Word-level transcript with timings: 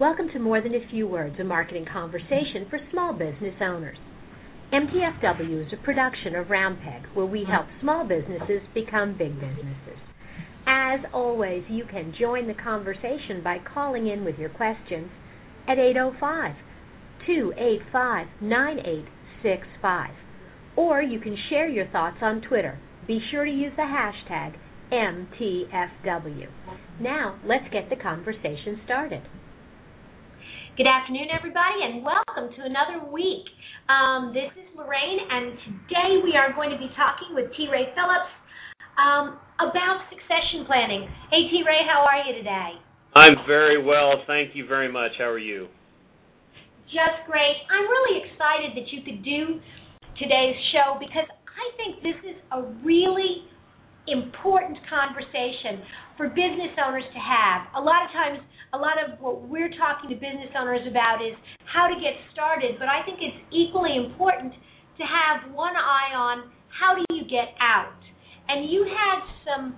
Welcome 0.00 0.28
to 0.32 0.40
More 0.40 0.60
Than 0.60 0.74
a 0.74 0.84
Few 0.90 1.06
Words, 1.06 1.36
a 1.38 1.44
marketing 1.44 1.86
conversation 1.86 2.66
for 2.68 2.80
small 2.90 3.12
business 3.12 3.54
owners. 3.60 3.96
MTFW 4.72 5.64
is 5.64 5.72
a 5.72 5.84
production 5.84 6.34
of 6.34 6.48
Roundpeg, 6.48 7.14
where 7.14 7.26
we 7.26 7.46
help 7.48 7.66
small 7.80 8.04
businesses 8.04 8.60
become 8.74 9.16
big 9.16 9.34
businesses. 9.34 10.00
As 10.66 10.98
always, 11.12 11.62
you 11.68 11.84
can 11.88 12.12
join 12.18 12.48
the 12.48 12.54
conversation 12.54 13.40
by 13.44 13.58
calling 13.72 14.08
in 14.08 14.24
with 14.24 14.36
your 14.36 14.48
questions 14.48 15.10
at 15.68 15.78
805 15.78 16.56
285 17.24 18.26
9865. 18.40 20.10
Or 20.74 21.02
you 21.02 21.20
can 21.20 21.36
share 21.48 21.68
your 21.68 21.86
thoughts 21.86 22.18
on 22.20 22.42
Twitter. 22.42 22.80
Be 23.06 23.20
sure 23.30 23.44
to 23.44 23.50
use 23.52 23.72
the 23.76 23.82
hashtag 23.82 24.56
MTFW. 24.90 26.48
Now, 27.00 27.38
let's 27.46 27.72
get 27.72 27.90
the 27.90 28.02
conversation 28.02 28.80
started. 28.84 29.22
Good 30.74 30.90
afternoon, 30.90 31.30
everybody, 31.30 31.86
and 31.86 32.02
welcome 32.02 32.50
to 32.50 32.66
another 32.66 33.06
week. 33.06 33.46
Um, 33.86 34.34
this 34.34 34.50
is 34.58 34.66
Lorraine, 34.74 35.22
and 35.22 35.54
today 35.70 36.18
we 36.18 36.34
are 36.34 36.50
going 36.50 36.74
to 36.74 36.80
be 36.82 36.90
talking 36.98 37.30
with 37.30 37.46
T. 37.54 37.70
Ray 37.70 37.94
Phillips 37.94 38.34
um, 38.98 39.38
about 39.62 40.02
succession 40.10 40.66
planning. 40.66 41.06
Hey, 41.30 41.46
T. 41.46 41.62
Ray, 41.62 41.78
how 41.86 42.02
are 42.02 42.26
you 42.26 42.42
today? 42.42 42.82
I'm 43.14 43.38
very 43.46 43.78
well, 43.78 44.26
thank 44.26 44.58
you 44.58 44.66
very 44.66 44.90
much. 44.90 45.14
How 45.14 45.30
are 45.30 45.38
you? 45.38 45.70
Just 46.90 47.22
great. 47.30 47.54
I'm 47.70 47.86
really 47.86 48.26
excited 48.26 48.74
that 48.74 48.90
you 48.90 49.06
could 49.06 49.22
do 49.22 49.62
today's 50.18 50.58
show 50.74 50.98
because 50.98 51.30
I 51.30 51.66
think 51.78 52.02
this 52.02 52.18
is 52.26 52.38
a 52.50 52.66
really 52.82 53.46
important 54.06 54.76
conversation 54.88 55.80
for 56.16 56.28
business 56.28 56.74
owners 56.78 57.06
to 57.10 57.20
have. 57.20 57.66
A 57.74 57.82
lot 57.82 58.04
of 58.04 58.10
times, 58.12 58.38
a 58.72 58.78
lot 58.78 59.00
of 59.00 59.18
what 59.18 59.48
we're 59.48 59.72
talking 59.74 60.10
to 60.10 60.16
business 60.16 60.52
owners 60.54 60.84
about 60.86 61.24
is 61.24 61.34
how 61.66 61.88
to 61.88 61.96
get 61.98 62.14
started, 62.32 62.76
but 62.78 62.86
I 62.86 63.02
think 63.02 63.18
it's 63.18 63.40
equally 63.50 63.96
important 63.98 64.52
to 64.54 65.02
have 65.02 65.50
one 65.50 65.74
eye 65.74 66.14
on 66.14 66.50
how 66.70 66.94
do 66.94 67.02
you 67.10 67.26
get 67.26 67.54
out. 67.58 67.98
And 68.46 68.70
you 68.70 68.86
had 68.86 69.18
some 69.42 69.74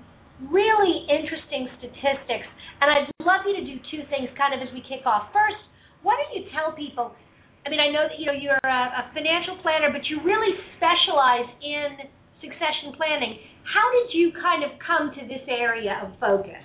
really 0.52 1.06
interesting 1.08 1.70
statistics, 1.80 2.48
and 2.82 2.90
I'd 2.92 3.08
love 3.24 3.46
you 3.48 3.56
to 3.56 3.64
do 3.64 3.76
two 3.88 4.02
things 4.12 4.28
kind 4.36 4.52
of 4.52 4.60
as 4.60 4.68
we 4.74 4.84
kick 4.84 5.06
off. 5.08 5.32
First, 5.32 5.60
why 6.02 6.18
don't 6.20 6.32
you 6.36 6.44
tell 6.52 6.76
people? 6.76 7.16
I 7.64 7.72
mean, 7.72 7.80
I 7.80 7.90
know 7.90 8.06
that 8.06 8.20
you 8.20 8.26
know 8.28 8.36
you're 8.36 8.60
a, 8.62 8.80
a 9.00 9.10
financial 9.10 9.58
planner, 9.64 9.90
but 9.90 10.04
you 10.06 10.22
really 10.22 10.54
specialize 10.76 11.48
in 11.64 12.06
succession 12.38 12.94
planning. 12.94 13.40
How 13.72 13.86
did 13.92 14.14
you 14.16 14.32
kind 14.32 14.64
of 14.64 14.70
come 14.78 15.10
to 15.14 15.22
this 15.26 15.42
area 15.48 16.00
of 16.02 16.18
focus? 16.20 16.62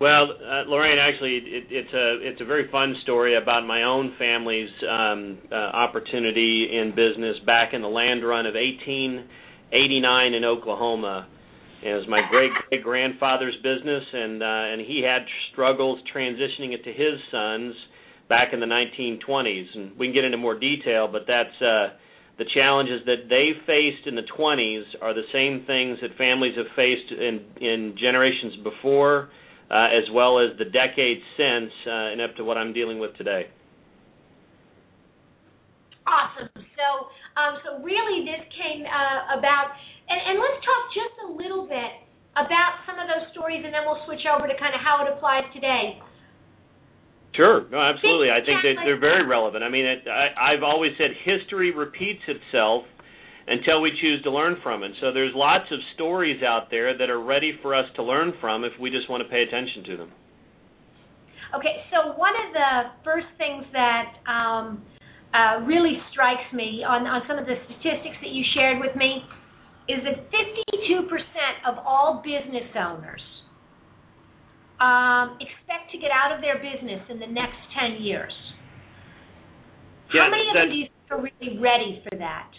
Well, 0.00 0.30
uh, 0.30 0.70
Lorraine, 0.70 0.98
actually, 0.98 1.42
it, 1.42 1.64
it's 1.70 1.92
a 1.92 2.18
it's 2.22 2.40
a 2.40 2.44
very 2.44 2.70
fun 2.70 2.94
story 3.02 3.36
about 3.36 3.66
my 3.66 3.82
own 3.82 4.14
family's 4.16 4.70
um, 4.88 5.38
uh, 5.50 5.54
opportunity 5.54 6.68
in 6.70 6.90
business 6.94 7.36
back 7.44 7.74
in 7.74 7.82
the 7.82 7.88
land 7.88 8.24
run 8.24 8.46
of 8.46 8.54
1889 8.54 10.34
in 10.34 10.44
Oklahoma. 10.44 11.26
It 11.82 11.94
was 11.94 12.06
my 12.08 12.22
great 12.30 12.52
great 12.70 12.84
grandfather's 12.84 13.56
business, 13.56 14.04
and 14.12 14.42
uh, 14.42 14.46
and 14.46 14.80
he 14.80 15.02
had 15.02 15.26
struggles 15.50 15.98
transitioning 16.14 16.74
it 16.74 16.84
to 16.84 16.92
his 16.92 17.18
sons 17.32 17.74
back 18.28 18.52
in 18.52 18.60
the 18.60 18.66
1920s. 18.66 19.66
And 19.74 19.98
we 19.98 20.06
can 20.06 20.14
get 20.14 20.24
into 20.24 20.38
more 20.38 20.58
detail, 20.58 21.08
but 21.10 21.22
that's 21.26 21.60
uh, 21.60 21.98
the 22.38 22.46
challenges 22.54 23.02
that 23.06 23.26
they 23.28 23.50
faced 23.66 24.06
in 24.06 24.14
the 24.14 24.22
20s 24.38 24.86
are 25.02 25.12
the 25.12 25.26
same 25.34 25.66
things 25.66 25.98
that 26.02 26.16
families 26.16 26.54
have 26.56 26.70
faced 26.76 27.10
in 27.10 27.42
in 27.58 27.98
generations 27.98 28.62
before, 28.62 29.28
uh, 29.70 29.90
as 29.90 30.06
well 30.14 30.38
as 30.38 30.56
the 30.56 30.64
decades 30.64 31.20
since, 31.36 31.74
uh, 31.86 32.14
and 32.14 32.20
up 32.22 32.36
to 32.36 32.44
what 32.44 32.56
I'm 32.56 32.72
dealing 32.72 32.98
with 32.98 33.16
today. 33.18 33.50
Awesome. 36.06 36.48
So, 36.54 36.86
um, 37.36 37.58
so 37.66 37.68
really, 37.82 38.24
this 38.24 38.40
came 38.54 38.86
uh, 38.86 39.36
about, 39.36 39.74
and, 40.08 40.20
and 40.30 40.36
let's 40.38 40.62
talk 40.62 40.82
just 40.94 41.16
a 41.26 41.30
little 41.34 41.66
bit 41.66 41.92
about 42.38 42.86
some 42.86 43.02
of 43.02 43.10
those 43.10 43.28
stories, 43.34 43.60
and 43.66 43.74
then 43.74 43.82
we'll 43.82 44.00
switch 44.06 44.22
over 44.30 44.46
to 44.46 44.54
kind 44.56 44.72
of 44.72 44.80
how 44.80 45.02
it 45.02 45.10
applies 45.10 45.44
today. 45.52 45.98
Sure, 47.38 47.70
no, 47.70 47.78
absolutely. 47.78 48.34
I 48.34 48.42
think 48.42 48.66
that 48.66 48.82
they're 48.82 48.98
very 48.98 49.22
relevant. 49.24 49.62
I 49.62 49.70
mean, 49.70 49.86
it, 49.86 50.02
I, 50.10 50.34
I've 50.34 50.66
always 50.66 50.90
said 50.98 51.14
history 51.22 51.70
repeats 51.70 52.26
itself 52.26 52.82
until 53.46 53.80
we 53.80 53.94
choose 54.02 54.20
to 54.24 54.30
learn 54.34 54.58
from 54.60 54.82
it. 54.82 54.90
So 55.00 55.14
there's 55.14 55.30
lots 55.38 55.70
of 55.70 55.78
stories 55.94 56.42
out 56.42 56.66
there 56.68 56.98
that 56.98 57.08
are 57.08 57.22
ready 57.22 57.54
for 57.62 57.78
us 57.78 57.86
to 57.94 58.02
learn 58.02 58.32
from 58.40 58.64
if 58.64 58.72
we 58.80 58.90
just 58.90 59.08
want 59.08 59.22
to 59.22 59.28
pay 59.30 59.46
attention 59.46 59.84
to 59.86 59.96
them. 59.96 60.10
Okay, 61.54 61.86
so 61.94 62.18
one 62.18 62.34
of 62.34 62.50
the 62.50 62.70
first 63.06 63.30
things 63.38 63.62
that 63.70 64.18
um, 64.26 64.82
uh, 65.32 65.62
really 65.62 65.94
strikes 66.10 66.50
me 66.52 66.82
on, 66.82 67.06
on 67.06 67.22
some 67.30 67.38
of 67.38 67.46
the 67.46 67.54
statistics 67.70 68.18
that 68.18 68.34
you 68.34 68.42
shared 68.58 68.82
with 68.82 68.96
me 68.98 69.22
is 69.86 70.02
that 70.02 70.26
52% 70.26 71.06
of 71.70 71.78
all 71.86 72.20
business 72.26 72.66
owners 72.74 73.22
um, 74.80 75.38
expect 75.42 75.90
to 75.92 75.98
get 75.98 76.10
out 76.10 76.34
of 76.34 76.40
their 76.40 76.56
business 76.56 77.02
in 77.10 77.18
the 77.18 77.26
next 77.26 77.58
10 77.78 78.02
years? 78.02 78.32
Yeah, 80.14 80.24
How 80.24 80.30
many 80.30 80.48
of 80.48 80.54
them 80.54 80.68
do 80.70 80.76
you 80.76 80.88
are 81.10 81.20
really 81.20 81.58
ready 81.58 82.02
for 82.08 82.16
that? 82.18 82.50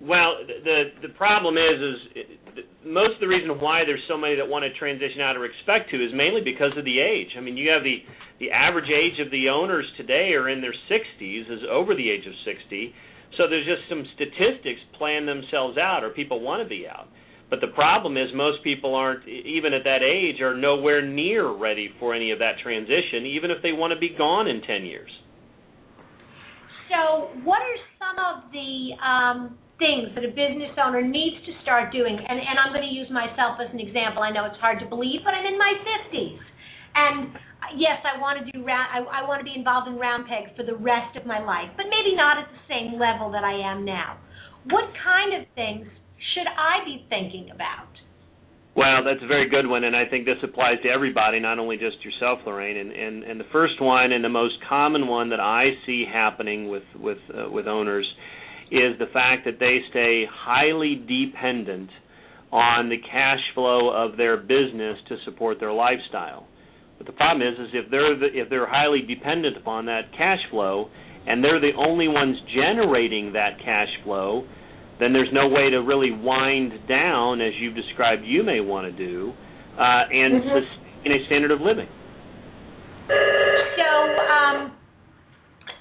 Well, 0.00 0.44
the 0.44 0.92
the 1.00 1.08
problem 1.16 1.56
is 1.56 1.80
is 1.80 2.64
most 2.84 3.14
of 3.16 3.20
the 3.20 3.28
reason 3.28 3.48
why 3.60 3.82
there's 3.86 4.02
so 4.08 4.18
many 4.18 4.36
that 4.36 4.46
want 4.46 4.62
to 4.62 4.72
transition 4.78 5.20
out 5.24 5.36
or 5.36 5.46
expect 5.46 5.90
to 5.90 5.96
is 5.96 6.12
mainly 6.12 6.42
because 6.44 6.76
of 6.76 6.84
the 6.84 7.00
age. 7.00 7.32
I 7.36 7.40
mean, 7.40 7.56
you 7.56 7.70
have 7.70 7.82
the 7.82 8.04
the 8.38 8.50
average 8.52 8.92
age 8.92 9.18
of 9.24 9.30
the 9.32 9.48
owners 9.48 9.86
today 9.96 10.36
are 10.36 10.50
in 10.50 10.60
their 10.60 10.74
60s, 10.92 11.50
is 11.50 11.64
over 11.70 11.94
the 11.94 12.10
age 12.10 12.26
of 12.26 12.34
60. 12.44 12.92
So 13.38 13.48
there's 13.48 13.64
just 13.64 13.88
some 13.88 14.04
statistics 14.14 14.80
plan 14.98 15.24
themselves 15.24 15.78
out, 15.78 16.04
or 16.04 16.10
people 16.10 16.40
want 16.40 16.62
to 16.62 16.68
be 16.68 16.86
out. 16.86 17.08
But 17.48 17.60
the 17.60 17.68
problem 17.68 18.16
is 18.16 18.26
most 18.34 18.64
people 18.64 18.94
aren't 18.94 19.26
even 19.28 19.72
at 19.72 19.84
that 19.84 20.02
age 20.02 20.40
are 20.40 20.56
nowhere 20.56 21.00
near 21.00 21.46
ready 21.46 21.90
for 22.00 22.12
any 22.12 22.32
of 22.32 22.40
that 22.40 22.58
transition, 22.62 23.24
even 23.24 23.50
if 23.50 23.62
they 23.62 23.70
want 23.70 23.94
to 23.94 23.98
be 23.98 24.10
gone 24.10 24.48
in 24.48 24.62
10 24.62 24.84
years. 24.84 25.10
So, 26.90 27.30
what 27.46 27.62
are 27.62 27.78
some 28.02 28.18
of 28.18 28.50
the 28.50 28.94
um, 28.98 29.38
things 29.78 30.10
that 30.14 30.26
a 30.26 30.30
business 30.34 30.74
owner 30.78 31.02
needs 31.02 31.38
to 31.46 31.52
start 31.62 31.92
doing? 31.94 32.18
And, 32.18 32.38
and 32.38 32.58
I'm 32.58 32.74
going 32.74 32.86
to 32.86 32.94
use 32.94 33.10
myself 33.10 33.62
as 33.62 33.70
an 33.70 33.78
example. 33.78 34.22
I 34.22 34.30
know 34.30 34.46
it's 34.46 34.58
hard 34.58 34.78
to 34.82 34.86
believe, 34.86 35.22
but 35.22 35.34
I'm 35.34 35.46
in 35.46 35.58
my 35.58 35.74
50s, 35.86 36.42
and 36.94 37.34
yes, 37.78 37.98
I 38.06 38.18
want 38.18 38.42
to 38.42 38.44
do 38.50 38.62
round. 38.62 38.86
I, 38.90 39.22
I 39.22 39.26
want 39.26 39.42
to 39.42 39.46
be 39.46 39.54
involved 39.54 39.86
in 39.86 39.98
Roundpeg 39.98 40.54
for 40.54 40.62
the 40.62 40.78
rest 40.78 41.14
of 41.18 41.26
my 41.26 41.42
life, 41.42 41.70
but 41.74 41.86
maybe 41.90 42.14
not 42.14 42.38
at 42.38 42.46
the 42.50 42.62
same 42.70 42.98
level 42.98 43.30
that 43.34 43.42
I 43.42 43.54
am 43.54 43.84
now. 43.84 44.18
What 44.70 44.90
kind 45.02 45.42
of 45.42 45.46
things 45.54 45.86
should 46.34 46.46
I 46.46 46.84
be 46.84 47.06
thinking 47.08 47.50
about? 47.50 47.88
Well, 48.76 49.04
that's 49.04 49.24
a 49.24 49.26
very 49.26 49.48
good 49.48 49.66
one, 49.66 49.84
and 49.84 49.96
I 49.96 50.04
think 50.04 50.26
this 50.26 50.36
applies 50.42 50.76
to 50.82 50.90
everybody, 50.90 51.40
not 51.40 51.58
only 51.58 51.78
just 51.78 51.96
yourself, 52.04 52.40
Lorraine. 52.44 52.76
And 52.76 52.92
and, 52.92 53.24
and 53.24 53.40
the 53.40 53.48
first 53.50 53.80
one, 53.80 54.12
and 54.12 54.22
the 54.22 54.28
most 54.28 54.54
common 54.68 55.08
one 55.08 55.30
that 55.30 55.40
I 55.40 55.70
see 55.86 56.04
happening 56.10 56.68
with 56.68 56.82
with 56.94 57.18
uh, 57.32 57.50
with 57.50 57.66
owners, 57.66 58.06
is 58.70 58.98
the 58.98 59.06
fact 59.14 59.46
that 59.46 59.58
they 59.58 59.78
stay 59.88 60.24
highly 60.30 60.94
dependent 60.96 61.88
on 62.52 62.90
the 62.90 62.98
cash 62.98 63.40
flow 63.54 63.90
of 63.90 64.18
their 64.18 64.36
business 64.36 64.98
to 65.08 65.16
support 65.24 65.58
their 65.58 65.72
lifestyle. 65.72 66.46
But 66.98 67.06
the 67.06 67.12
problem 67.12 67.46
is, 67.46 67.58
is 67.58 67.68
if 67.72 67.90
they're 67.90 68.18
the, 68.18 68.26
if 68.26 68.50
they're 68.50 68.68
highly 68.68 69.00
dependent 69.00 69.56
upon 69.56 69.86
that 69.86 70.12
cash 70.16 70.40
flow, 70.50 70.90
and 71.26 71.42
they're 71.42 71.60
the 71.60 71.72
only 71.78 72.08
ones 72.08 72.36
generating 72.54 73.32
that 73.32 73.58
cash 73.64 73.88
flow, 74.04 74.46
then 74.98 75.12
there's 75.12 75.32
no 75.32 75.48
way 75.48 75.70
to 75.70 75.78
really 75.78 76.10
wind 76.10 76.72
down, 76.88 77.40
as 77.40 77.52
you've 77.60 77.74
described 77.74 78.22
you 78.24 78.42
may 78.42 78.60
want 78.60 78.86
to 78.86 78.92
do, 78.96 79.32
uh, 79.76 80.08
and 80.08 80.40
mm-hmm. 80.40 80.48
sustain 80.48 81.12
a 81.12 81.26
standard 81.26 81.50
of 81.50 81.60
living. 81.60 81.88
So, 83.08 83.88
um, 84.24 84.72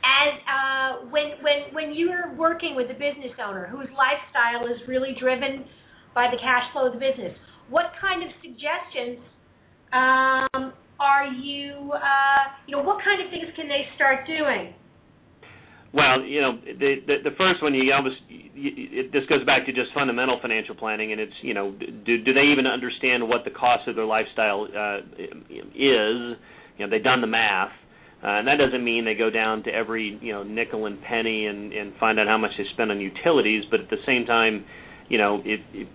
as 0.03 0.31
uh, 0.45 1.09
when 1.09 1.39
when 1.41 1.73
when 1.73 1.95
you're 1.95 2.35
working 2.35 2.75
with 2.75 2.91
a 2.91 2.93
business 2.93 3.33
owner 3.39 3.67
whose 3.67 3.87
lifestyle 3.95 4.67
is 4.67 4.77
really 4.87 5.15
driven 5.19 5.65
by 6.13 6.27
the 6.31 6.37
cash 6.37 6.71
flow 6.73 6.87
of 6.87 6.93
the 6.93 6.99
business, 6.99 7.31
what 7.69 7.91
kind 8.01 8.21
of 8.21 8.29
suggestions 8.43 9.23
um, 9.95 10.73
are 10.99 11.27
you? 11.31 11.91
Uh, 11.95 12.51
you 12.67 12.75
know, 12.75 12.83
what 12.83 13.03
kind 13.03 13.23
of 13.23 13.31
things 13.31 13.47
can 13.55 13.67
they 13.67 13.87
start 13.95 14.27
doing? 14.27 14.75
Well, 15.95 16.23
you 16.23 16.41
know, 16.41 16.59
the 16.59 16.95
the, 17.07 17.29
the 17.29 17.35
first 17.37 17.63
one 17.63 17.73
you 17.73 17.93
almost 17.93 18.17
it, 18.29 19.13
this 19.13 19.23
goes 19.29 19.45
back 19.45 19.65
to 19.65 19.71
just 19.71 19.93
fundamental 19.93 20.37
financial 20.41 20.75
planning, 20.75 21.13
and 21.13 21.21
it's 21.21 21.33
you 21.41 21.53
know, 21.53 21.71
do 21.71 22.21
do 22.21 22.33
they 22.33 22.51
even 22.51 22.67
understand 22.67 23.25
what 23.29 23.45
the 23.45 23.51
cost 23.51 23.87
of 23.87 23.95
their 23.95 24.03
lifestyle 24.03 24.67
uh, 24.67 24.97
is? 25.17 26.35
You 26.75 26.83
know, 26.83 26.89
they've 26.91 27.01
done 27.01 27.21
the 27.21 27.27
math, 27.31 27.71
uh, 28.21 28.27
and 28.27 28.47
that 28.49 28.57
doesn't 28.57 28.83
mean 28.83 29.05
they 29.05 29.15
go 29.15 29.29
down 29.29 29.63
to 29.63 29.71
every 29.71 30.19
you 30.21 30.33
know 30.33 30.43
nickel 30.43 30.85
and 30.85 31.01
penny 31.01 31.45
and 31.45 31.71
and 31.71 31.93
find 31.97 32.19
out 32.19 32.27
how 32.27 32.37
much 32.37 32.51
they 32.57 32.65
spend 32.73 32.91
on 32.91 32.99
utilities, 32.99 33.63
but 33.71 33.79
at 33.79 33.89
the 33.89 34.03
same 34.05 34.25
time, 34.25 34.65
you 35.07 35.17
know, 35.17 35.41
it, 35.45 35.61
it 35.71 35.87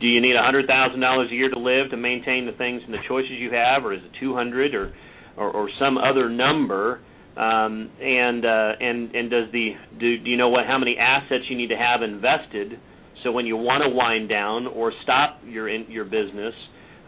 do 0.00 0.06
you 0.06 0.22
need 0.22 0.34
a 0.34 0.42
hundred 0.42 0.66
thousand 0.66 1.00
dollars 1.00 1.28
a 1.30 1.34
year 1.34 1.50
to 1.50 1.58
live 1.58 1.90
to 1.90 1.98
maintain 1.98 2.46
the 2.46 2.52
things 2.52 2.80
and 2.86 2.94
the 2.94 3.04
choices 3.06 3.32
you 3.32 3.50
have, 3.52 3.84
or 3.84 3.92
is 3.92 4.00
it 4.02 4.12
two 4.18 4.34
hundred 4.34 4.74
or 4.74 4.94
or, 5.36 5.50
or 5.50 5.68
some 5.78 5.98
other 5.98 6.30
number 6.30 7.00
um, 7.36 7.90
and 8.00 8.44
uh, 8.44 8.72
and 8.80 9.14
and 9.14 9.30
does 9.30 9.52
the 9.52 9.70
do, 9.98 10.18
do 10.18 10.30
you 10.30 10.36
know 10.36 10.48
what 10.48 10.66
how 10.66 10.78
many 10.78 10.96
assets 10.98 11.44
you 11.48 11.56
need 11.56 11.68
to 11.68 11.76
have 11.76 12.02
invested 12.02 12.78
so 13.22 13.32
when 13.32 13.46
you 13.46 13.56
want 13.56 13.82
to 13.82 13.90
wind 13.90 14.28
down 14.28 14.66
or 14.66 14.92
stop 15.02 15.40
your 15.44 15.68
in, 15.68 15.90
your 15.90 16.04
business 16.04 16.54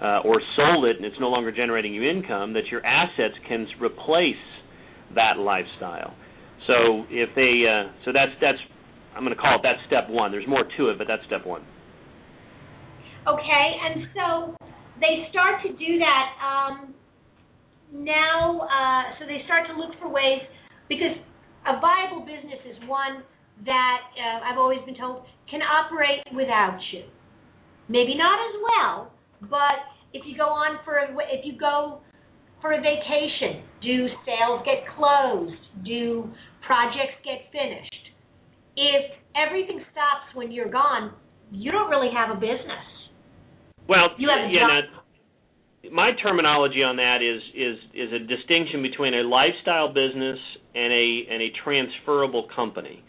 uh, 0.02 0.20
or 0.24 0.40
sold 0.56 0.84
it 0.84 0.96
and 0.96 1.04
it's 1.04 1.16
no 1.20 1.28
longer 1.28 1.52
generating 1.52 1.94
you 1.94 2.08
income 2.08 2.52
that 2.54 2.66
your 2.70 2.84
assets 2.84 3.34
can 3.46 3.66
replace 3.80 4.34
that 5.14 5.38
lifestyle. 5.38 6.14
So 6.66 7.04
if 7.10 7.30
they 7.34 7.64
uh, 7.64 7.92
so 8.04 8.12
that's 8.12 8.32
that's 8.40 8.58
I'm 9.16 9.24
going 9.24 9.34
to 9.34 9.40
call 9.40 9.56
it 9.56 9.62
that 9.62 9.76
step 9.86 10.08
one. 10.08 10.30
There's 10.30 10.46
more 10.46 10.64
to 10.76 10.88
it, 10.90 10.98
but 10.98 11.06
that's 11.08 11.24
step 11.26 11.46
one. 11.46 11.62
Okay, 13.26 13.66
and 13.84 14.06
so 14.14 14.56
they 15.00 15.26
start 15.30 15.62
to 15.62 15.70
do 15.70 15.98
that. 15.98 16.26
Um, 16.38 16.94
now, 17.92 18.68
uh, 18.68 19.18
so 19.18 19.26
they 19.26 19.42
start 19.44 19.66
to 19.68 19.74
look 19.74 19.96
for 20.00 20.08
ways 20.08 20.42
because 20.88 21.16
a 21.66 21.80
viable 21.80 22.24
business 22.24 22.60
is 22.68 22.76
one 22.88 23.24
that 23.64 24.00
uh, 24.16 24.44
I've 24.44 24.58
always 24.58 24.80
been 24.86 24.96
told 24.96 25.24
can 25.50 25.60
operate 25.62 26.20
without 26.34 26.78
you. 26.92 27.04
Maybe 27.88 28.14
not 28.14 28.36
as 28.36 28.54
well, 28.60 29.12
but 29.48 29.80
if 30.12 30.24
you 30.26 30.36
go 30.36 30.44
on 30.44 30.78
for 30.84 30.98
a, 30.98 31.08
if 31.32 31.44
you 31.44 31.58
go 31.58 32.00
for 32.60 32.72
a 32.72 32.80
vacation, 32.80 33.64
do 33.80 34.08
sales 34.26 34.60
get 34.64 34.84
closed? 34.96 35.56
Do 35.84 36.28
projects 36.66 37.16
get 37.24 37.48
finished? 37.52 38.04
If 38.76 39.16
everything 39.34 39.80
stops 39.90 40.34
when 40.34 40.52
you're 40.52 40.70
gone, 40.70 41.14
you 41.50 41.72
don't 41.72 41.90
really 41.90 42.10
have 42.14 42.36
a 42.36 42.38
business. 42.38 42.84
Well, 43.88 44.12
you 44.18 44.28
have 44.28 44.50
a 44.50 44.52
yeah, 44.52 44.84
job 44.84 45.00
my 45.92 46.10
terminology 46.22 46.82
on 46.82 46.96
that 46.96 47.22
is 47.22 47.42
is 47.54 47.78
is 47.94 48.12
a 48.12 48.18
distinction 48.26 48.82
between 48.82 49.14
a 49.14 49.22
lifestyle 49.22 49.88
business 49.88 50.38
and 50.74 50.92
a 50.92 51.26
and 51.30 51.42
a 51.42 51.50
transferable 51.64 52.48
company. 52.54 53.02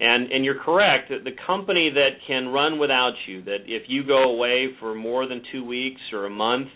And 0.00 0.30
and 0.30 0.44
you're 0.44 0.62
correct 0.62 1.10
that 1.10 1.24
the 1.24 1.34
company 1.46 1.90
that 1.94 2.22
can 2.26 2.48
run 2.48 2.78
without 2.78 3.14
you, 3.26 3.42
that 3.44 3.66
if 3.66 3.84
you 3.88 4.06
go 4.06 4.30
away 4.30 4.68
for 4.80 4.94
more 4.94 5.28
than 5.28 5.42
two 5.52 5.64
weeks 5.64 6.00
or 6.12 6.26
a 6.26 6.30
month, 6.30 6.68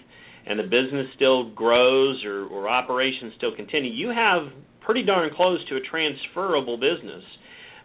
and 0.46 0.58
the 0.58 0.64
business 0.64 1.06
still 1.14 1.50
grows 1.50 2.24
or, 2.24 2.46
or 2.46 2.68
operations 2.68 3.32
still 3.36 3.54
continue, 3.54 3.92
you 3.92 4.08
have 4.08 4.48
pretty 4.80 5.04
darn 5.04 5.30
close 5.34 5.60
to 5.68 5.76
a 5.76 5.80
transferable 5.80 6.76
business 6.76 7.22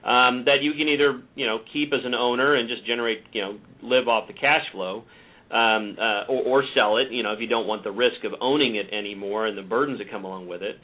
um, 0.05 0.45
that 0.45 0.61
you 0.61 0.73
can 0.73 0.87
either 0.87 1.21
you 1.35 1.45
know 1.45 1.59
keep 1.71 1.93
as 1.93 2.01
an 2.03 2.13
owner 2.13 2.55
and 2.55 2.67
just 2.67 2.85
generate 2.85 3.23
you 3.31 3.41
know 3.41 3.59
live 3.81 4.07
off 4.07 4.27
the 4.27 4.33
cash 4.33 4.63
flow 4.71 5.03
um, 5.53 5.95
uh, 6.01 6.25
or, 6.33 6.41
or 6.43 6.63
sell 6.73 6.97
it, 6.97 7.13
you 7.13 7.21
know, 7.21 7.31
if 7.31 7.39
you 7.39 7.47
don't 7.47 7.67
want 7.67 7.83
the 7.83 7.91
risk 7.91 8.25
of 8.25 8.33
owning 8.41 8.75
it 8.75 8.89
anymore 8.89 9.45
and 9.45 9.55
the 9.55 9.61
burdens 9.61 9.99
that 9.99 10.09
come 10.09 10.25
along 10.25 10.47
with 10.47 10.63
it. 10.63 10.75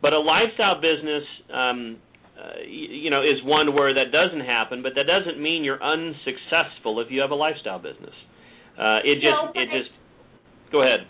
But 0.00 0.12
a 0.12 0.18
lifestyle 0.18 0.78
business, 0.78 1.26
um, 1.52 1.98
uh, 2.38 2.62
you, 2.62 3.06
you 3.06 3.10
know, 3.10 3.22
is 3.22 3.42
one 3.42 3.74
where 3.74 3.94
that 3.94 4.14
doesn't 4.14 4.46
happen, 4.46 4.82
but 4.82 4.92
that 4.94 5.10
doesn't 5.10 5.42
mean 5.42 5.64
you're 5.64 5.82
unsuccessful 5.82 7.02
if 7.02 7.10
you 7.10 7.20
have 7.20 7.30
a 7.30 7.38
lifestyle 7.38 7.82
business. 7.82 8.14
Uh, 8.78 9.02
it 9.02 9.18
just, 9.18 9.34
no, 9.34 9.50
it 9.54 9.66
just. 9.74 9.90
Go 10.70 10.80
ahead. 10.80 11.04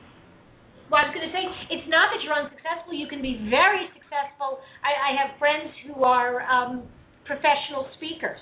Well, 0.90 1.00
I 1.00 1.08
was 1.08 1.14
going 1.16 1.24
to 1.24 1.32
say, 1.32 1.44
it's 1.72 1.88
not 1.88 2.12
that 2.12 2.20
you're 2.20 2.36
unsuccessful. 2.36 2.92
You 2.92 3.08
can 3.08 3.22
be 3.22 3.38
very 3.48 3.88
successful. 3.96 4.60
I, 4.84 4.92
I 4.92 5.10
have 5.20 5.38
friends 5.38 5.72
who 5.86 6.04
are 6.04 6.42
um, 6.44 6.84
professional 7.24 7.88
speakers, 7.96 8.40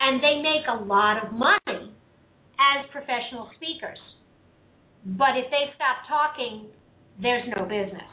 and 0.00 0.22
they 0.22 0.40
make 0.40 0.64
a 0.64 0.78
lot 0.80 1.20
of 1.20 1.36
money 1.36 1.77
as 2.58 2.86
professional 2.90 3.50
speakers. 3.56 3.98
But 5.16 5.38
if 5.38 5.46
they 5.50 5.70
stop 5.74 6.04
talking, 6.10 6.66
there's 7.22 7.46
no 7.56 7.64
business. 7.64 8.10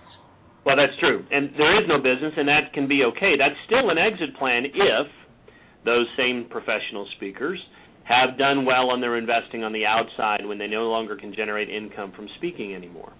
Well, 0.65 0.75
that's 0.75 0.97
true. 0.99 1.25
And 1.29 1.51
there 1.57 1.81
is 1.81 1.87
no 1.87 1.97
business, 1.97 2.33
and 2.37 2.47
that 2.47 2.73
can 2.73 2.87
be 2.87 3.03
okay. 3.13 3.33
That's 3.37 3.57
still 3.65 3.89
an 3.89 3.97
exit 3.97 4.37
plan 4.37 4.65
if 4.65 5.07
those 5.85 6.07
same 6.17 6.47
professional 6.49 7.07
speakers 7.17 7.59
have 8.05 8.37
done 8.37 8.65
well 8.65 8.89
on 8.89 9.01
their 9.01 9.17
investing 9.17 9.63
on 9.63 9.73
the 9.73 9.85
outside 9.85 10.45
when 10.45 10.57
they 10.57 10.67
no 10.67 10.89
longer 10.89 11.15
can 11.15 11.33
generate 11.33 11.69
income 11.69 12.13
from 12.15 12.27
speaking 12.37 12.73
anymore. 12.73 13.13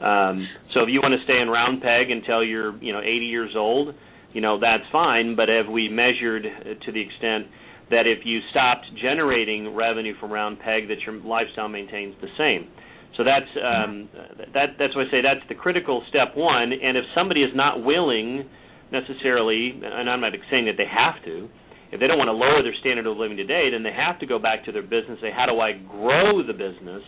Um, 0.00 0.46
so 0.74 0.82
if 0.82 0.88
you 0.90 1.00
want 1.00 1.14
to 1.14 1.22
stay 1.24 1.40
in 1.40 1.48
Roundpeg 1.48 2.10
until 2.10 2.44
you're, 2.44 2.76
you 2.82 2.92
know, 2.92 3.00
80 3.00 3.10
years 3.26 3.52
old, 3.56 3.94
you 4.32 4.40
know, 4.40 4.58
that's 4.58 4.82
fine. 4.90 5.36
But 5.36 5.48
have 5.48 5.70
we 5.70 5.88
measured 5.88 6.42
to 6.42 6.92
the 6.92 7.00
extent 7.00 7.46
that 7.90 8.06
if 8.06 8.24
you 8.24 8.40
stopped 8.50 8.86
generating 9.00 9.74
revenue 9.74 10.14
from 10.18 10.30
Roundpeg 10.30 10.88
that 10.88 11.00
your 11.06 11.20
lifestyle 11.20 11.68
maintains 11.68 12.14
the 12.20 12.28
same. 12.38 12.68
So 13.16 13.22
that's 13.22 13.50
um, 13.62 14.08
that 14.54 14.74
that's 14.78 14.96
why 14.96 15.02
I 15.02 15.10
say 15.10 15.20
that's 15.22 15.46
the 15.48 15.54
critical 15.54 16.02
step 16.08 16.34
one. 16.34 16.72
And 16.72 16.96
if 16.96 17.04
somebody 17.14 17.42
is 17.42 17.50
not 17.54 17.84
willing 17.84 18.48
necessarily 18.92 19.74
and 19.82 20.08
I'm 20.08 20.20
not 20.20 20.32
saying 20.50 20.66
that 20.66 20.76
they 20.76 20.86
have 20.86 21.22
to 21.24 21.48
if 21.92 22.00
they 22.00 22.06
don't 22.06 22.18
want 22.18 22.28
to 22.28 22.36
lower 22.36 22.62
their 22.62 22.74
standard 22.80 23.06
of 23.06 23.16
living 23.16 23.36
today 23.36 23.68
then 23.72 23.82
they 23.82 23.92
have 23.92 24.18
to 24.20 24.26
go 24.26 24.38
back 24.38 24.64
to 24.66 24.72
their 24.72 24.82
business 24.82 25.18
say 25.20 25.30
how 25.34 25.46
do 25.46 25.58
I 25.58 25.72
grow 25.72 26.46
the 26.46 26.52
business 26.52 27.02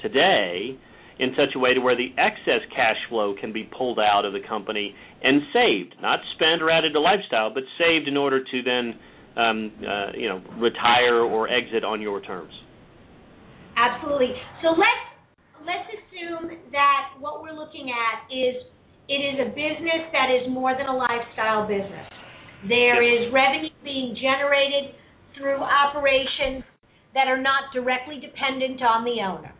today 0.00 0.78
in 1.18 1.34
such 1.36 1.54
a 1.54 1.58
way 1.58 1.74
to 1.74 1.80
where 1.80 1.96
the 1.96 2.14
excess 2.16 2.62
cash 2.74 2.96
flow 3.08 3.34
can 3.38 3.52
be 3.52 3.68
pulled 3.76 3.98
out 3.98 4.24
of 4.24 4.32
the 4.32 4.40
company 4.46 4.94
and 5.22 5.42
saved? 5.52 5.94
Not 6.00 6.20
spent 6.34 6.62
or 6.62 6.70
added 6.70 6.92
to 6.92 7.00
lifestyle 7.00 7.52
but 7.52 7.64
saved 7.78 8.08
in 8.08 8.16
order 8.16 8.42
to 8.42 8.62
then 8.62 8.94
um, 9.36 9.72
uh, 9.80 10.12
you 10.16 10.28
know, 10.28 10.42
retire 10.58 11.22
or 11.22 11.48
exit 11.48 11.84
on 11.84 12.00
your 12.00 12.20
terms. 12.20 12.52
Absolutely. 13.76 14.32
So 14.62 14.68
let's 14.70 15.04
let's 15.64 15.88
assume 15.88 16.50
that 16.72 17.16
what 17.20 17.42
we're 17.42 17.56
looking 17.56 17.88
at 17.90 18.28
is 18.28 18.62
it 19.08 19.20
is 19.20 19.36
a 19.40 19.48
business 19.50 20.08
that 20.12 20.28
is 20.30 20.50
more 20.50 20.74
than 20.76 20.86
a 20.86 20.96
lifestyle 20.96 21.66
business. 21.66 22.06
There 22.68 23.02
is 23.02 23.32
revenue 23.32 23.74
being 23.82 24.14
generated 24.14 24.94
through 25.36 25.58
operations 25.58 26.62
that 27.14 27.26
are 27.26 27.40
not 27.40 27.72
directly 27.74 28.20
dependent 28.20 28.80
on 28.82 29.04
the 29.04 29.20
owner, 29.20 29.52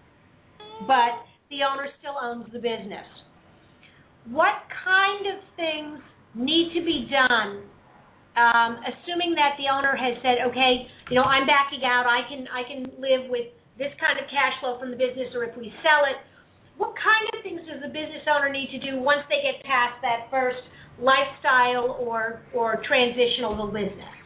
but 0.87 1.27
the 1.51 1.61
owner 1.67 1.89
still 1.99 2.17
owns 2.21 2.47
the 2.53 2.59
business. 2.59 3.05
What 4.31 4.55
kind 4.85 5.27
of 5.27 5.43
things 5.57 6.01
need 6.35 6.73
to 6.79 6.85
be 6.85 7.11
done 7.11 7.65
um, 8.37 8.81
assuming 8.89 9.37
that 9.37 9.61
the 9.61 9.69
owner 9.69 9.93
has 9.93 10.17
said, 10.25 10.41
okay, 10.49 10.89
you 11.13 11.17
know, 11.17 11.27
I'm 11.27 11.45
backing 11.45 11.85
out, 11.85 12.09
I 12.09 12.25
can 12.29 12.49
I 12.49 12.63
can 12.65 12.89
live 12.97 13.29
with 13.29 13.53
this 13.77 13.93
kind 14.01 14.17
of 14.17 14.25
cash 14.33 14.57
flow 14.61 14.81
from 14.81 14.93
the 14.93 15.01
business, 15.01 15.33
or 15.37 15.45
if 15.45 15.57
we 15.57 15.69
sell 15.85 16.09
it, 16.09 16.17
what 16.81 16.97
kind 16.97 17.25
of 17.33 17.45
things 17.45 17.61
does 17.69 17.85
the 17.85 17.93
business 17.93 18.25
owner 18.29 18.49
need 18.49 18.73
to 18.73 18.81
do 18.81 19.01
once 19.01 19.25
they 19.29 19.45
get 19.45 19.61
past 19.69 20.01
that 20.01 20.33
first 20.33 20.61
lifestyle 20.97 22.01
or 22.01 22.41
or 22.57 22.81
transitional 22.89 23.69
business? 23.69 24.23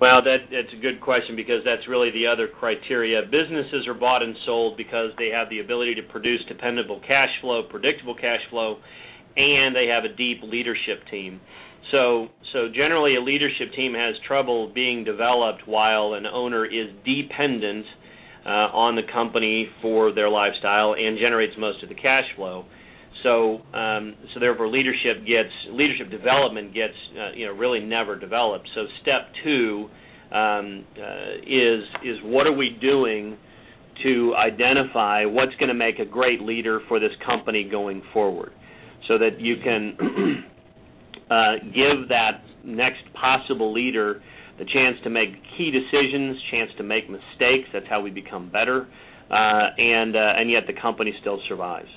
Well, 0.00 0.22
that 0.26 0.50
that's 0.50 0.74
a 0.74 0.80
good 0.82 1.00
question 1.00 1.38
because 1.38 1.62
that's 1.62 1.86
really 1.86 2.10
the 2.10 2.26
other 2.26 2.50
criteria. 2.50 3.22
Businesses 3.22 3.86
are 3.86 3.94
bought 3.94 4.22
and 4.22 4.34
sold 4.44 4.76
because 4.76 5.14
they 5.18 5.30
have 5.30 5.48
the 5.48 5.60
ability 5.60 5.94
to 5.94 6.02
produce 6.02 6.42
dependable 6.48 7.00
cash 7.06 7.30
flow, 7.40 7.62
predictable 7.70 8.14
cash 8.18 8.42
flow, 8.50 8.82
and 9.36 9.74
they 9.74 9.86
have 9.86 10.02
a 10.04 10.14
deep 10.14 10.42
leadership 10.42 11.06
team. 11.10 11.40
So, 11.90 12.28
so 12.52 12.68
generally, 12.74 13.16
a 13.16 13.20
leadership 13.20 13.72
team 13.76 13.94
has 13.94 14.14
trouble 14.26 14.72
being 14.74 15.04
developed 15.04 15.66
while 15.66 16.14
an 16.14 16.26
owner 16.26 16.64
is 16.64 16.88
dependent 17.04 17.84
uh, 18.46 18.72
on 18.72 18.96
the 18.96 19.02
company 19.12 19.68
for 19.82 20.12
their 20.12 20.28
lifestyle 20.28 20.94
and 20.94 21.18
generates 21.18 21.54
most 21.58 21.82
of 21.82 21.88
the 21.88 21.94
cash 21.94 22.24
flow. 22.36 22.64
So, 23.22 23.60
um, 23.72 24.14
so 24.32 24.40
therefore, 24.40 24.68
leadership 24.68 25.26
gets 25.26 25.50
leadership 25.70 26.10
development 26.10 26.74
gets 26.74 26.94
uh, 27.18 27.32
you 27.34 27.46
know 27.46 27.52
really 27.52 27.80
never 27.80 28.18
developed. 28.18 28.68
So, 28.74 28.82
step 29.00 29.32
two 29.42 29.88
um, 30.30 30.84
uh, 30.96 31.36
is 31.46 31.84
is 32.04 32.18
what 32.22 32.46
are 32.46 32.52
we 32.52 32.76
doing 32.80 33.38
to 34.02 34.34
identify 34.36 35.24
what's 35.24 35.54
going 35.58 35.68
to 35.68 35.74
make 35.74 35.98
a 36.00 36.04
great 36.04 36.42
leader 36.42 36.80
for 36.88 37.00
this 37.00 37.12
company 37.24 37.66
going 37.70 38.02
forward, 38.12 38.52
so 39.08 39.16
that 39.16 39.40
you 39.40 39.56
can 39.62 40.44
uh, 41.30 41.54
give 41.64 42.08
that 42.08 42.42
next 42.64 43.02
possible 43.14 43.72
leader 43.72 44.22
the 44.58 44.64
chance 44.64 44.96
to 45.02 45.10
make 45.10 45.28
key 45.56 45.70
decisions, 45.70 46.36
chance 46.50 46.70
to 46.78 46.84
make 46.84 47.10
mistakes. 47.10 47.68
That's 47.72 47.86
how 47.88 48.00
we 48.00 48.10
become 48.10 48.50
better, 48.50 48.86
uh, 49.30 49.34
and 49.78 50.14
uh, 50.14 50.38
and 50.38 50.50
yet 50.50 50.64
the 50.66 50.80
company 50.80 51.12
still 51.20 51.40
survives. 51.48 51.88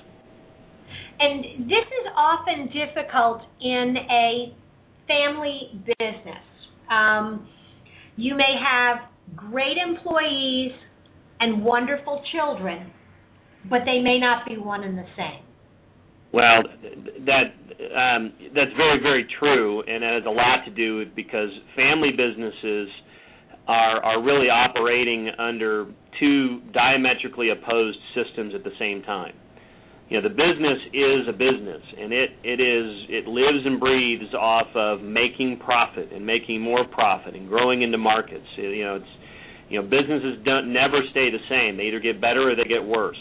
And 1.20 1.68
this 1.68 1.86
is 1.86 2.08
often 2.16 2.68
difficult 2.68 3.42
in 3.62 3.96
a 4.10 4.56
family 5.08 5.84
business. 5.86 6.44
Um, 6.92 7.48
you 8.16 8.36
may 8.36 8.56
have 8.64 9.10
great 9.36 9.78
employees 9.78 10.72
and 11.40 11.64
wonderful 11.64 12.24
children, 12.32 12.92
but 13.70 13.80
they 13.86 14.00
may 14.00 14.20
not 14.20 14.48
be 14.48 14.58
one 14.58 14.84
and 14.84 14.98
the 14.98 15.06
same. 15.16 15.47
Well, 16.34 16.64
that 17.26 17.54
um, 17.96 18.34
that's 18.56 18.72
very 18.78 19.00
very 19.02 19.28
true, 19.40 19.82
and 19.82 20.04
it 20.04 20.14
has 20.14 20.26
a 20.26 20.32
lot 20.32 20.66
to 20.66 20.72
do 20.72 20.98
with 20.98 21.16
because 21.16 21.50
family 21.76 22.12
businesses 22.12 22.90
are 23.68 24.04
are 24.04 24.22
really 24.24 24.50
operating 24.50 25.30
under 25.40 25.88
two 26.20 26.62
diametrically 26.74 27.50
opposed 27.52 27.98
systems 28.16 28.54
at 28.56 28.64
the 28.64 28.72
same 28.80 29.04
time. 29.04 29.34
you 30.10 30.18
know 30.20 30.24
the 30.28 30.34
business 30.36 30.80
is 30.94 31.28
a 31.30 31.34
business 31.34 31.84
and 32.00 32.14
it 32.14 32.32
it 32.44 32.60
is 32.60 32.88
it 33.10 33.28
lives 33.28 33.66
and 33.66 33.80
breathes 33.80 34.34
off 34.34 34.68
of 34.76 35.02
making 35.02 35.60
profit 35.64 36.12
and 36.14 36.26
making 36.26 36.62
more 36.62 36.86
profit 36.86 37.36
and 37.36 37.48
growing 37.50 37.82
into 37.84 37.98
markets. 37.98 38.46
You 38.58 38.84
know 38.86 38.96
it's 38.96 39.14
you 39.70 39.82
know 39.82 39.88
businesses 39.88 40.40
don't 40.46 40.74
never 40.74 41.02
stay 41.12 41.30
the 41.32 41.44
same. 41.50 41.78
They 41.78 41.86
either 41.86 42.00
get 42.00 42.22
better 42.22 42.52
or 42.52 42.56
they 42.56 42.64
get 42.66 42.84
worse. 42.84 43.20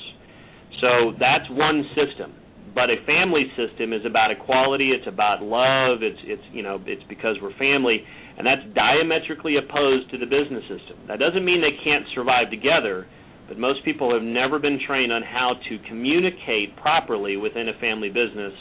So 0.80 1.12
that's 1.20 1.48
one 1.50 1.84
system 1.94 2.34
but 2.76 2.92
a 2.92 3.00
family 3.08 3.48
system 3.56 3.96
is 3.96 4.04
about 4.04 4.30
equality 4.30 4.92
it's 4.92 5.08
about 5.08 5.42
love 5.42 6.04
it's 6.04 6.20
it's 6.28 6.44
you 6.52 6.62
know 6.62 6.78
it's 6.84 7.02
because 7.08 7.34
we're 7.40 7.56
family 7.56 8.04
and 8.36 8.46
that's 8.46 8.62
diametrically 8.76 9.56
opposed 9.56 10.12
to 10.12 10.20
the 10.20 10.28
business 10.28 10.62
system 10.68 11.00
that 11.08 11.18
doesn't 11.18 11.44
mean 11.44 11.64
they 11.64 11.74
can't 11.82 12.04
survive 12.14 12.52
together 12.52 13.08
but 13.48 13.58
most 13.58 13.84
people 13.84 14.12
have 14.12 14.22
never 14.22 14.58
been 14.58 14.78
trained 14.86 15.12
on 15.12 15.22
how 15.22 15.54
to 15.68 15.78
communicate 15.88 16.76
properly 16.76 17.36
within 17.36 17.68
a 17.68 17.76
family 17.80 18.08
business 18.08 18.52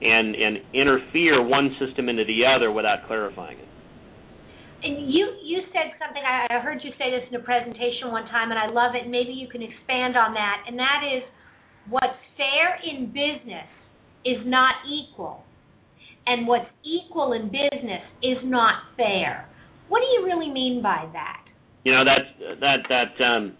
and 0.00 0.36
and 0.36 0.58
interfere 0.74 1.42
one 1.42 1.74
system 1.80 2.08
into 2.08 2.24
the 2.24 2.44
other 2.44 2.70
without 2.70 3.06
clarifying 3.06 3.58
it. 3.58 3.68
And 4.84 5.10
you 5.10 5.26
you 5.42 5.64
said 5.72 5.96
something 5.98 6.22
I 6.22 6.60
heard 6.60 6.78
you 6.84 6.92
say 7.00 7.10
this 7.10 7.26
in 7.28 7.34
a 7.34 7.42
presentation 7.42 8.12
one 8.12 8.28
time 8.30 8.52
and 8.52 8.60
I 8.60 8.70
love 8.70 8.94
it. 8.94 9.08
Maybe 9.08 9.32
you 9.32 9.48
can 9.48 9.62
expand 9.62 10.14
on 10.14 10.34
that. 10.34 10.68
And 10.68 10.78
that 10.78 11.02
is 11.02 11.24
what's 11.90 12.18
fair 12.36 12.78
in 12.84 13.06
business 13.06 13.68
is 14.24 14.38
not 14.44 14.74
equal. 14.86 15.42
And 16.26 16.46
what's 16.46 16.68
equal 16.84 17.32
in 17.32 17.46
business 17.48 18.02
is 18.22 18.38
not 18.44 18.82
fair. 18.96 19.48
What 19.88 20.00
do 20.00 20.06
you 20.06 20.26
really 20.26 20.52
mean 20.52 20.82
by 20.82 21.08
that? 21.12 21.44
You 21.84 21.92
know 21.92 22.04
that 22.04 22.60
that 22.60 22.78
that 22.88 23.24
um 23.24 23.56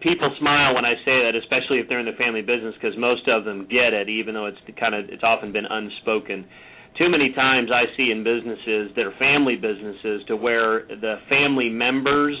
people 0.00 0.34
smile 0.40 0.74
when 0.74 0.84
I 0.84 0.94
say 1.04 1.22
that, 1.22 1.38
especially 1.38 1.78
if 1.78 1.88
they're 1.88 2.00
in 2.00 2.06
the 2.06 2.18
family 2.18 2.40
business, 2.42 2.74
because 2.80 2.96
most 2.98 3.28
of 3.28 3.44
them 3.44 3.68
get 3.70 3.92
it, 3.92 4.08
even 4.08 4.34
though 4.34 4.46
it's 4.46 4.58
kind 4.80 4.94
of 4.94 5.06
it's 5.08 5.22
often 5.22 5.52
been 5.52 5.66
unspoken. 5.68 6.46
Too 6.98 7.10
many 7.10 7.32
times 7.34 7.70
I 7.74 7.90
see 7.96 8.10
in 8.10 8.22
businesses 8.22 8.94
that 8.96 9.04
are 9.04 9.14
family 9.18 9.56
businesses 9.56 10.22
to 10.28 10.36
where 10.36 10.86
the 10.86 11.16
family 11.28 11.68
members, 11.68 12.38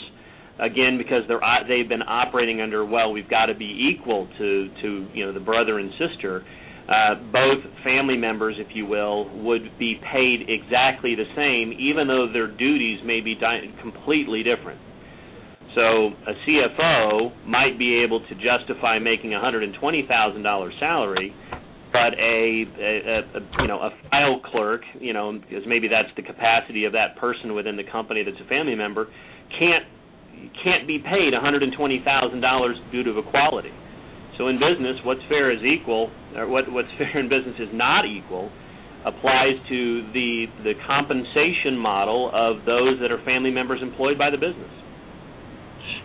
again 0.58 0.98
because 0.98 1.22
they're 1.28 1.40
they've 1.68 1.88
been 1.88 2.02
operating 2.06 2.60
under 2.60 2.84
well 2.84 3.12
we've 3.12 3.28
got 3.30 3.46
to 3.46 3.54
be 3.54 3.92
equal 3.92 4.28
to 4.38 4.68
to 4.82 5.08
you 5.12 5.26
know 5.26 5.32
the 5.32 5.40
brother 5.40 5.78
and 5.78 5.90
sister. 5.98 6.44
Uh, 6.84 7.14
both 7.32 7.64
family 7.82 8.16
members, 8.16 8.56
if 8.58 8.68
you 8.74 8.84
will, 8.84 9.24
would 9.42 9.78
be 9.78 9.98
paid 10.12 10.40
exactly 10.50 11.14
the 11.14 11.24
same, 11.34 11.72
even 11.80 12.06
though 12.06 12.28
their 12.30 12.46
duties 12.46 13.00
may 13.06 13.22
be 13.22 13.34
di- 13.34 13.72
completely 13.80 14.42
different. 14.42 14.78
So 15.74 15.80
a 15.80 16.34
CFO 16.46 17.46
might 17.46 17.78
be 17.78 18.02
able 18.04 18.20
to 18.20 18.34
justify 18.34 18.98
making 18.98 19.32
a 19.32 19.40
hundred 19.40 19.62
and 19.62 19.74
twenty 19.80 20.04
thousand 20.06 20.42
dollar 20.42 20.70
salary, 20.78 21.34
but 21.90 22.12
a, 22.18 22.64
a, 22.78 23.38
a 23.38 23.62
you 23.62 23.66
know 23.66 23.80
a 23.80 23.90
file 24.10 24.40
clerk, 24.44 24.82
you 25.00 25.14
know, 25.14 25.32
because 25.32 25.64
maybe 25.66 25.88
that's 25.88 26.14
the 26.16 26.22
capacity 26.22 26.84
of 26.84 26.92
that 26.92 27.16
person 27.16 27.54
within 27.54 27.76
the 27.76 27.84
company 27.90 28.22
that's 28.22 28.36
a 28.44 28.48
family 28.48 28.74
member, 28.74 29.08
can't 29.58 29.84
can't 30.62 30.86
be 30.86 30.98
paid 30.98 31.32
one 31.32 31.42
hundred 31.42 31.62
and 31.62 31.72
twenty 31.76 32.02
thousand 32.04 32.40
dollars 32.40 32.76
due 32.92 33.02
to 33.02 33.18
equality. 33.18 33.72
So 34.38 34.48
in 34.48 34.56
business, 34.56 34.98
what's 35.04 35.22
fair 35.28 35.52
is 35.54 35.62
equal, 35.62 36.10
or 36.36 36.48
what 36.48 36.70
what's 36.70 36.90
fair 36.98 37.18
in 37.18 37.28
business 37.28 37.56
is 37.58 37.70
not 37.72 38.04
equal, 38.04 38.50
applies 39.06 39.56
to 39.68 39.78
the 40.12 40.46
the 40.64 40.74
compensation 40.86 41.76
model 41.78 42.30
of 42.32 42.64
those 42.66 43.00
that 43.00 43.12
are 43.12 43.22
family 43.24 43.50
members 43.50 43.80
employed 43.82 44.18
by 44.18 44.30
the 44.30 44.38
business 44.38 44.72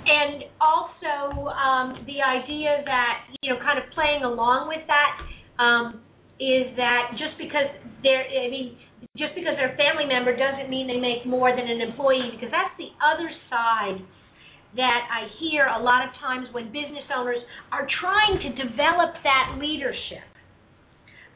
and 0.09 0.43
also 0.59 1.49
um, 1.53 1.87
the 2.09 2.19
idea 2.19 2.81
that 2.85 3.29
you 3.41 3.53
know, 3.53 3.59
kind 3.61 3.77
of 3.77 3.85
playing 3.93 4.23
along 4.23 4.67
with 4.67 4.81
that 4.89 5.11
um, 5.61 6.01
is 6.41 6.71
that 6.75 7.13
just 7.13 7.37
because 7.37 7.69
they're, 8.01 8.25
I 8.25 8.49
mean, 8.49 8.75
just 9.15 9.35
because 9.35 9.53
they're 9.55 9.75
a 9.75 9.79
family 9.79 10.07
member 10.07 10.35
doesn't 10.35 10.69
mean 10.69 10.87
they 10.87 10.99
make 10.99 11.27
more 11.27 11.51
than 11.51 11.67
an 11.67 11.79
employee, 11.79 12.33
because 12.35 12.51
that's 12.51 12.73
the 12.79 12.91
other 12.99 13.29
side 13.51 14.01
that 14.75 15.01
I 15.09 15.27
hear 15.39 15.65
a 15.65 15.81
lot 15.81 16.05
of 16.05 16.13
times 16.21 16.47
when 16.51 16.65
business 16.65 17.07
owners 17.15 17.41
are 17.71 17.87
trying 18.01 18.37
to 18.43 18.49
develop 18.53 19.17
that 19.23 19.57
leadership. 19.57 20.27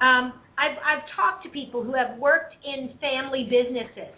Um, 0.02 0.38
I've, 0.54 0.78
I've 0.86 1.06
talked 1.16 1.44
to 1.46 1.50
people 1.50 1.84
who 1.84 1.96
have 1.96 2.20
worked 2.20 2.54
in 2.64 2.94
family 3.02 3.50
businesses, 3.50 4.14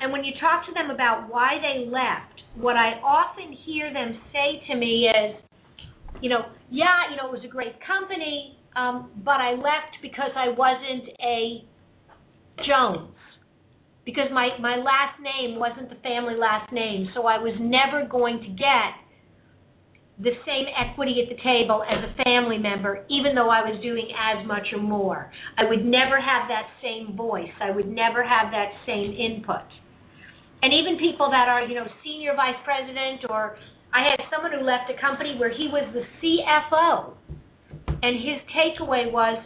and 0.00 0.12
when 0.12 0.24
you 0.24 0.32
talk 0.40 0.64
to 0.66 0.72
them 0.72 0.90
about 0.90 1.28
why 1.28 1.60
they 1.60 1.84
left, 1.84 2.40
what 2.56 2.76
I 2.76 2.96
often 3.04 3.52
hear 3.66 3.92
them 3.92 4.18
say 4.32 4.64
to 4.72 4.76
me 4.76 5.06
is, 5.08 5.36
you 6.22 6.30
know, 6.30 6.48
yeah, 6.70 7.10
you 7.10 7.16
know, 7.16 7.28
it 7.28 7.32
was 7.32 7.44
a 7.44 7.52
great 7.52 7.76
company, 7.84 8.56
um, 8.76 9.10
but 9.24 9.36
I 9.36 9.52
left 9.52 10.00
because 10.00 10.30
I 10.36 10.48
wasn't 10.48 11.08
a 11.20 11.64
Jones. 12.66 13.14
Because 14.04 14.32
my, 14.32 14.56
my 14.60 14.76
last 14.76 15.20
name 15.20 15.58
wasn't 15.58 15.90
the 15.90 16.00
family 16.02 16.34
last 16.34 16.72
name, 16.72 17.08
so 17.14 17.26
I 17.26 17.38
was 17.38 17.54
never 17.60 18.08
going 18.08 18.40
to 18.40 18.48
get 18.48 18.96
the 20.18 20.36
same 20.44 20.66
equity 20.76 21.16
at 21.22 21.28
the 21.34 21.40
table 21.42 21.84
as 21.84 22.04
a 22.04 22.12
family 22.24 22.58
member, 22.58 23.04
even 23.08 23.34
though 23.34 23.48
I 23.48 23.60
was 23.60 23.80
doing 23.82 24.08
as 24.12 24.46
much 24.46 24.68
or 24.72 24.80
more. 24.80 25.30
I 25.56 25.64
would 25.68 25.84
never 25.84 26.20
have 26.20 26.48
that 26.48 26.68
same 26.82 27.16
voice. 27.16 27.52
I 27.60 27.70
would 27.70 27.88
never 27.88 28.24
have 28.24 28.52
that 28.52 28.72
same 28.84 29.16
input 29.16 29.64
and 30.62 30.74
even 30.74 31.00
people 31.00 31.30
that 31.30 31.48
are 31.48 31.64
you 31.64 31.74
know 31.74 31.86
senior 32.04 32.36
vice 32.36 32.60
president 32.64 33.24
or 33.30 33.56
I 33.92 34.06
had 34.06 34.22
someone 34.30 34.52
who 34.54 34.64
left 34.64 34.86
a 34.86 35.00
company 35.00 35.34
where 35.38 35.50
he 35.50 35.66
was 35.66 35.82
the 35.90 36.06
CFO, 36.22 37.14
and 38.02 38.14
his 38.22 38.38
takeaway 38.54 39.10
was, 39.10 39.42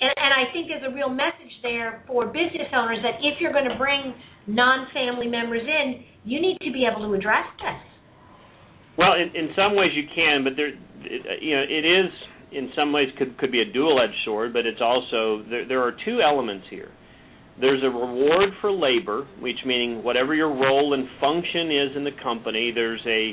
and, 0.00 0.12
and 0.16 0.32
I 0.32 0.52
think 0.52 0.68
there's 0.68 0.84
a 0.84 0.94
real 0.94 1.10
message 1.10 1.52
there 1.62 2.02
for 2.06 2.26
business 2.26 2.72
owners 2.74 2.98
that 3.02 3.20
if 3.20 3.40
you're 3.40 3.52
going 3.52 3.68
to 3.68 3.76
bring 3.76 4.14
non-family 4.46 5.28
members 5.28 5.62
in, 5.62 6.04
you 6.24 6.40
need 6.40 6.58
to 6.64 6.72
be 6.72 6.88
able 6.90 7.06
to 7.06 7.14
address 7.14 7.46
this. 7.58 7.80
Well, 8.98 9.14
in, 9.14 9.34
in 9.36 9.50
some 9.56 9.76
ways 9.76 9.90
you 9.94 10.04
can, 10.14 10.44
but 10.44 10.54
there, 10.56 10.68
it, 10.68 11.42
you 11.42 11.56
know, 11.56 11.62
it 11.62 11.84
is 11.84 12.10
in 12.52 12.70
some 12.76 12.92
ways 12.92 13.08
could 13.16 13.38
could 13.38 13.52
be 13.52 13.62
a 13.62 13.72
dual-edged 13.72 14.24
sword, 14.24 14.52
but 14.52 14.66
it's 14.66 14.80
also 14.80 15.44
there. 15.48 15.66
There 15.66 15.82
are 15.82 15.92
two 16.04 16.20
elements 16.20 16.66
here. 16.68 16.90
There's 17.60 17.82
a 17.82 17.88
reward 17.88 18.50
for 18.60 18.72
labor, 18.72 19.26
which 19.38 19.56
meaning 19.66 20.02
whatever 20.02 20.34
your 20.34 20.48
role 20.48 20.94
and 20.94 21.06
function 21.20 21.70
is 21.70 21.96
in 21.96 22.04
the 22.04 22.16
company, 22.22 22.72
there's 22.74 23.04
a 23.06 23.32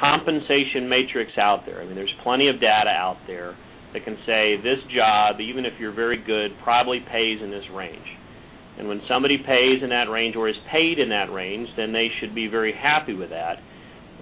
compensation 0.00 0.88
matrix 0.88 1.32
out 1.38 1.64
there. 1.66 1.82
I 1.82 1.86
mean, 1.86 1.94
there's 1.94 2.14
plenty 2.22 2.48
of 2.48 2.56
data 2.60 2.90
out 2.90 3.18
there 3.26 3.56
that 3.92 4.04
can 4.04 4.16
say 4.26 4.56
this 4.56 4.78
job, 4.94 5.40
even 5.40 5.64
if 5.64 5.74
you're 5.78 5.94
very 5.94 6.22
good, 6.22 6.52
probably 6.62 7.00
pays 7.00 7.40
in 7.42 7.50
this 7.50 7.64
range. 7.72 8.06
And 8.78 8.86
when 8.86 9.00
somebody 9.08 9.38
pays 9.38 9.82
in 9.82 9.90
that 9.90 10.08
range 10.08 10.36
or 10.36 10.48
is 10.48 10.54
paid 10.70 10.98
in 10.98 11.08
that 11.08 11.32
range, 11.32 11.68
then 11.76 11.92
they 11.92 12.08
should 12.20 12.34
be 12.34 12.46
very 12.46 12.72
happy 12.72 13.14
with 13.14 13.30
that. 13.30 13.58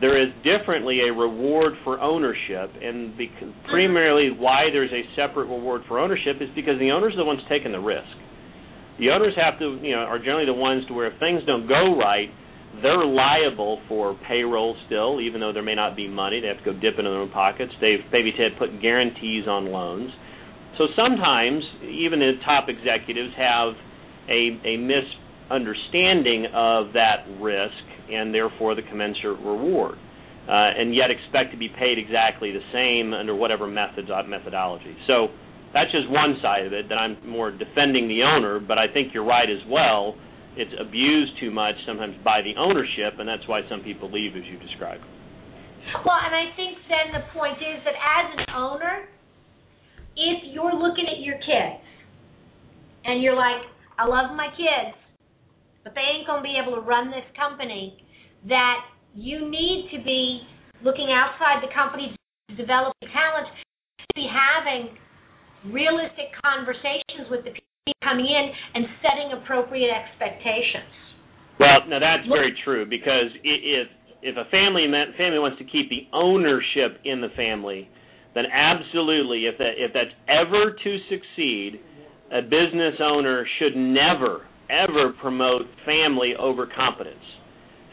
There 0.00 0.20
is 0.20 0.28
differently 0.44 1.00
a 1.08 1.12
reward 1.12 1.72
for 1.84 2.00
ownership, 2.00 2.70
and 2.80 3.16
because 3.16 3.48
primarily 3.68 4.30
why 4.30 4.68
there's 4.72 4.92
a 4.92 5.02
separate 5.16 5.48
reward 5.48 5.82
for 5.88 5.98
ownership 5.98 6.36
is 6.40 6.48
because 6.54 6.78
the 6.78 6.90
owner's 6.90 7.14
are 7.14 7.18
the 7.18 7.24
ones 7.24 7.40
taking 7.48 7.72
the 7.72 7.80
risk. 7.80 8.12
The 8.98 9.10
owners 9.10 9.32
have 9.36 9.58
to, 9.58 9.78
you 9.82 9.92
know, 9.92 10.04
are 10.04 10.18
generally 10.18 10.46
the 10.46 10.56
ones 10.56 10.84
to 10.88 10.94
where 10.94 11.12
if 11.12 11.18
things 11.18 11.42
don't 11.46 11.68
go 11.68 11.96
right, 11.98 12.28
they're 12.82 13.04
liable 13.04 13.80
for 13.88 14.18
payroll 14.26 14.76
still, 14.86 15.20
even 15.20 15.40
though 15.40 15.52
there 15.52 15.62
may 15.62 15.74
not 15.74 15.96
be 15.96 16.08
money. 16.08 16.40
They 16.40 16.48
have 16.48 16.58
to 16.58 16.64
go 16.64 16.72
dip 16.72 16.98
into 16.98 17.10
their 17.10 17.20
own 17.20 17.30
pockets. 17.30 17.72
They've 17.80 18.04
maybe 18.12 18.32
had 18.36 18.58
put 18.58 18.80
guarantees 18.80 19.46
on 19.46 19.66
loans. 19.66 20.10
So 20.78 20.86
sometimes 20.94 21.62
even 21.82 22.20
the 22.20 22.32
top 22.44 22.68
executives 22.68 23.32
have 23.36 23.72
a 24.28 24.60
a 24.64 24.76
misunderstanding 24.76 26.46
of 26.52 26.92
that 26.92 27.24
risk 27.40 27.84
and 28.12 28.34
therefore 28.34 28.74
the 28.74 28.82
commensurate 28.82 29.40
reward, 29.40 29.96
uh, 30.48 30.78
and 30.78 30.94
yet 30.94 31.10
expect 31.10 31.50
to 31.52 31.58
be 31.58 31.68
paid 31.68 31.98
exactly 31.98 32.52
the 32.52 32.62
same 32.72 33.12
under 33.12 33.34
whatever 33.34 33.66
methods 33.66 34.08
uh, 34.10 34.22
methodology. 34.28 34.96
So 35.06 35.28
that's 35.72 35.90
just 35.90 36.08
one 36.10 36.36
side 36.42 36.66
of 36.66 36.72
it 36.72 36.88
that 36.88 36.96
I'm 36.96 37.16
more 37.26 37.50
defending 37.50 38.08
the 38.08 38.22
owner, 38.22 38.60
but 38.60 38.78
I 38.78 38.86
think 38.92 39.12
you're 39.14 39.24
right 39.24 39.48
as 39.48 39.64
well. 39.68 40.14
It's 40.56 40.72
abused 40.80 41.36
too 41.38 41.50
much 41.50 41.76
sometimes 41.84 42.16
by 42.24 42.40
the 42.40 42.56
ownership, 42.56 43.20
and 43.20 43.28
that's 43.28 43.46
why 43.46 43.60
some 43.68 43.84
people 43.84 44.10
leave, 44.10 44.32
as 44.32 44.44
you 44.48 44.58
described. 44.58 45.04
Well, 46.00 46.16
and 46.16 46.32
I 46.32 46.48
think 46.56 46.80
then 46.88 47.12
the 47.12 47.24
point 47.36 47.60
is 47.60 47.84
that 47.84 47.92
as 47.92 48.26
an 48.40 48.54
owner, 48.56 49.04
if 50.16 50.38
you're 50.50 50.72
looking 50.72 51.04
at 51.12 51.20
your 51.20 51.36
kids 51.44 51.84
and 53.04 53.22
you're 53.22 53.36
like, 53.36 53.62
I 54.00 54.08
love 54.08 54.34
my 54.34 54.48
kids, 54.56 54.96
but 55.84 55.94
they 55.94 56.02
ain't 56.02 56.26
going 56.26 56.40
to 56.40 56.46
be 56.48 56.56
able 56.56 56.74
to 56.74 56.82
run 56.82 57.12
this 57.12 57.28
company, 57.36 58.00
that 58.48 58.80
you 59.14 59.48
need 59.48 59.92
to 59.92 60.02
be 60.02 60.40
looking 60.82 61.12
outside 61.12 61.60
the 61.60 61.72
company 61.72 62.16
to 62.48 62.56
develop 62.56 62.96
talent, 63.12 63.46
to 64.00 64.06
be 64.16 64.26
having 64.26 64.96
realistic 65.72 66.32
conversations 66.42 67.28
with 67.30 67.44
the 67.44 67.52
people 67.52 67.75
coming 68.02 68.26
in 68.26 68.44
and 68.74 68.86
setting 69.02 69.38
appropriate 69.42 69.90
expectations. 69.90 70.90
Well, 71.58 71.86
now 71.88 71.98
that's 71.98 72.26
very 72.28 72.54
true 72.64 72.84
because 72.84 73.30
if 73.42 73.88
if 74.22 74.36
a 74.36 74.48
family 74.50 74.86
family 75.16 75.38
wants 75.38 75.58
to 75.58 75.64
keep 75.64 75.88
the 75.88 76.06
ownership 76.12 77.00
in 77.04 77.20
the 77.20 77.30
family, 77.36 77.88
then 78.34 78.44
absolutely, 78.52 79.46
if 79.46 79.56
that 79.58 79.78
if 79.78 79.92
that's 79.94 80.12
ever 80.28 80.74
to 80.74 80.98
succeed, 81.08 81.80
a 82.32 82.42
business 82.42 83.00
owner 83.00 83.46
should 83.58 83.76
never 83.76 84.46
ever 84.68 85.14
promote 85.22 85.62
family 85.86 86.34
over 86.38 86.66
competence, 86.66 87.22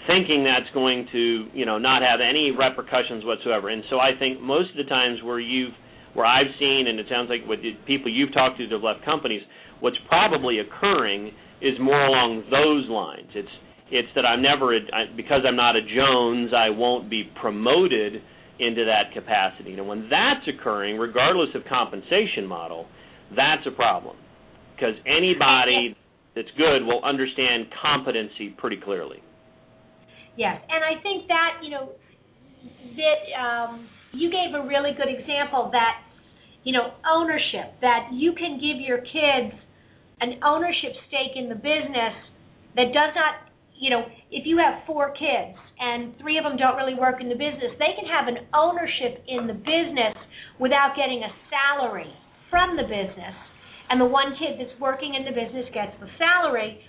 thinking 0.08 0.44
that's 0.44 0.74
going 0.74 1.08
to 1.12 1.48
you 1.54 1.66
know 1.66 1.78
not 1.78 2.02
have 2.02 2.20
any 2.20 2.52
repercussions 2.52 3.24
whatsoever. 3.24 3.70
And 3.70 3.84
so 3.90 4.00
I 4.00 4.12
think 4.18 4.42
most 4.42 4.72
of 4.72 4.78
the 4.78 4.90
times 4.90 5.20
where 5.24 5.40
you've 5.40 5.74
where 6.14 6.26
I've 6.26 6.52
seen, 6.60 6.86
and 6.88 7.00
it 7.00 7.08
sounds 7.10 7.30
like 7.30 7.48
with 7.48 7.62
the 7.62 7.74
people 7.88 8.12
you've 8.12 8.34
talked 8.34 8.58
to 8.58 8.68
that 8.68 8.74
have 8.74 8.84
left 8.84 9.04
companies, 9.06 9.42
what's 9.84 10.00
probably 10.08 10.60
occurring 10.60 11.34
is 11.62 11.76
more 11.78 12.06
along 12.08 12.48
those 12.48 12.88
lines. 12.88 13.28
It's 13.36 13.52
it's 13.92 14.08
that 14.16 14.26
I'm 14.26 14.42
never 14.42 14.74
I, 14.74 15.12
because 15.16 15.42
I'm 15.46 15.58
not 15.58 15.76
a 15.76 15.82
Jones, 15.82 16.52
I 16.56 16.70
won't 16.70 17.10
be 17.10 17.30
promoted 17.42 18.24
into 18.60 18.86
that 18.86 19.14
capacity. 19.14 19.74
And 19.74 19.86
when 19.86 20.08
that's 20.10 20.48
occurring, 20.48 20.98
regardless 20.98 21.50
of 21.54 21.64
compensation 21.68 22.48
model, 22.48 22.88
that's 23.36 23.68
a 23.68 23.72
problem 23.72 24.16
because 24.74 24.96
anybody 25.06 25.98
that's 26.34 26.48
good 26.58 26.88
will 26.88 27.04
understand 27.04 27.68
competency 27.82 28.56
pretty 28.58 28.80
clearly. 28.80 29.22
Yes, 30.38 30.64
and 30.64 30.80
I 30.80 30.96
think 31.04 31.28
that 31.28 31.60
you 31.62 31.72
know 31.72 31.92
that 32.96 33.20
um, 33.36 33.88
you 34.14 34.32
gave 34.32 34.56
a 34.56 34.66
really 34.66 34.92
good 34.96 35.12
example 35.12 35.70
that 35.74 36.00
you 36.64 36.72
know 36.72 36.96
ownership 37.04 37.76
that 37.82 38.10
you 38.14 38.32
can 38.32 38.64
give 38.64 38.80
your 38.80 39.00
kids 39.00 39.60
an 40.22 40.40
ownership 40.44 40.94
stake 41.08 41.36
in 41.36 41.50
the 41.50 41.56
business 41.56 42.16
that 42.76 42.94
does 42.94 43.14
not 43.16 43.50
you 43.80 43.90
know 43.90 44.06
if 44.32 44.46
you 44.46 44.58
have 44.58 44.86
four 44.86 45.10
kids 45.12 45.58
and 45.80 46.14
three 46.22 46.38
of 46.38 46.44
them 46.44 46.58
don't 46.58 46.78
really 46.78 46.96
work 46.96 47.22
in 47.22 47.30
the 47.30 47.38
business 47.38 47.74
they 47.80 47.94
can 47.98 48.06
have 48.06 48.28
an 48.28 48.46
ownership 48.54 49.24
in 49.28 49.48
the 49.48 49.58
business 49.58 50.16
without 50.60 50.94
getting 50.96 51.24
a 51.24 51.32
salary 51.50 52.14
from 52.50 52.78
the 52.78 52.84
business 52.84 53.36
and 53.94 54.02
the 54.02 54.10
one 54.10 54.34
kid 54.42 54.58
that's 54.58 54.74
working 54.82 55.14
in 55.14 55.22
the 55.22 55.30
business 55.30 55.70
gets 55.70 55.94
the 56.02 56.10
salary. 56.18 56.82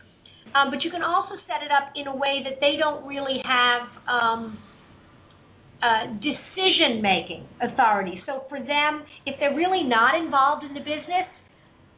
Um, 0.56 0.72
but 0.72 0.80
you 0.80 0.88
can 0.88 1.04
also 1.04 1.36
set 1.44 1.60
it 1.60 1.68
up 1.68 1.92
in 1.92 2.08
a 2.08 2.16
way 2.16 2.40
that 2.48 2.64
they 2.64 2.80
don't 2.80 3.04
really 3.04 3.44
have 3.44 3.84
um, 4.08 4.56
uh, 5.84 6.16
decision 6.24 7.04
making 7.04 7.44
authority. 7.60 8.24
So 8.24 8.48
for 8.48 8.56
them, 8.56 9.04
if 9.28 9.36
they're 9.36 9.52
really 9.52 9.84
not 9.84 10.16
involved 10.16 10.64
in 10.64 10.72
the 10.72 10.80
business, 10.80 11.28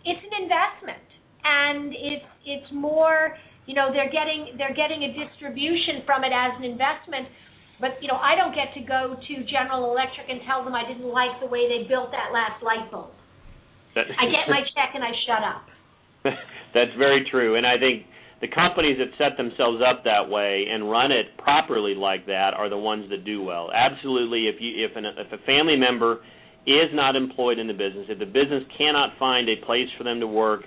it's 0.03 0.23
an 0.27 0.35
investment, 0.43 1.06
and 1.47 1.95
it's 1.95 2.29
it's 2.45 2.71
more 2.75 3.39
you 3.67 3.75
know 3.75 3.95
they're 3.95 4.11
getting 4.11 4.59
they're 4.59 4.75
getting 4.75 5.07
a 5.07 5.11
distribution 5.15 6.03
from 6.03 6.27
it 6.27 6.35
as 6.35 6.59
an 6.59 6.65
investment. 6.67 7.31
But 7.79 8.01
you 8.03 8.09
know 8.09 8.19
I 8.19 8.35
don't 8.35 8.55
get 8.55 8.75
to 8.75 8.83
go 8.83 9.15
to 9.15 9.35
General 9.47 9.93
Electric 9.95 10.27
and 10.27 10.43
tell 10.47 10.65
them 10.67 10.75
I 10.75 10.83
didn't 10.87 11.09
like 11.09 11.39
the 11.39 11.47
way 11.47 11.71
they 11.71 11.87
built 11.87 12.11
that 12.11 12.35
last 12.35 12.63
light 12.63 12.91
bulb. 12.91 13.15
I 13.97 14.29
get 14.29 14.45
my 14.53 14.61
check 14.77 14.93
and 14.93 15.01
I 15.01 15.13
shut 15.25 15.41
up. 15.41 15.65
That's 16.75 16.93
very 16.99 17.25
true, 17.31 17.57
and 17.57 17.65
I 17.65 17.79
think 17.79 18.05
the 18.41 18.49
companies 18.49 18.99
that 19.01 19.17
set 19.17 19.39
themselves 19.39 19.81
up 19.81 20.05
that 20.05 20.29
way 20.29 20.67
and 20.69 20.91
run 20.91 21.11
it 21.11 21.39
properly 21.39 21.95
like 21.95 22.27
that 22.27 22.53
are 22.53 22.69
the 22.69 22.77
ones 22.77 23.09
that 23.09 23.25
do 23.25 23.43
well. 23.43 23.71
Absolutely, 23.73 24.49
if 24.49 24.57
you 24.61 24.85
if 24.85 24.97
an, 24.97 25.05
if 25.07 25.33
a 25.33 25.43
family 25.47 25.77
member 25.77 26.21
is 26.67 26.91
not 26.93 27.17
employed 27.17 27.59
in 27.59 27.67
the 27.67 27.73
business, 27.73 28.07
if 28.09 28.19
the 28.19 28.27
business 28.27 28.65
cannot 28.77 29.17
find 29.19 29.49
a 29.49 29.57
place 29.65 29.89
for 29.97 30.05
them 30.05 30.21
to 30.21 30.27
work 30.27 30.63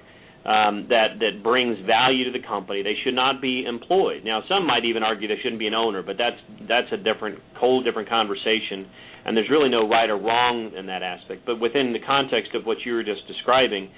um, 0.45 0.87
that 0.89 1.19
that 1.19 1.43
brings 1.43 1.77
value 1.85 2.23
to 2.25 2.31
the 2.31 2.45
company, 2.45 2.81
they 2.81 2.95
should 3.03 3.15
not 3.15 3.41
be 3.41 3.65
employed. 3.65 4.23
Now, 4.23 4.41
some 4.47 4.65
might 4.65 4.85
even 4.85 5.03
argue 5.03 5.27
they 5.27 5.39
shouldn't 5.43 5.59
be 5.59 5.67
an 5.67 5.73
owner, 5.73 6.01
but 6.01 6.17
that's 6.17 6.39
that's 6.67 6.87
a 6.91 6.97
different, 6.97 7.39
whole 7.55 7.83
different 7.83 8.09
conversation 8.09 8.87
and 9.25 9.35
there's 9.35 9.49
really 9.49 9.69
no 9.69 9.87
right 9.87 10.09
or 10.09 10.17
wrong 10.17 10.71
in 10.77 10.85
that 10.87 11.03
aspect. 11.03 11.45
But 11.45 11.59
within 11.59 11.93
the 11.93 11.99
context 11.99 12.55
of 12.55 12.65
what 12.65 12.77
you 12.85 12.93
were 12.93 13.03
just 13.03 13.27
describing, 13.27 13.89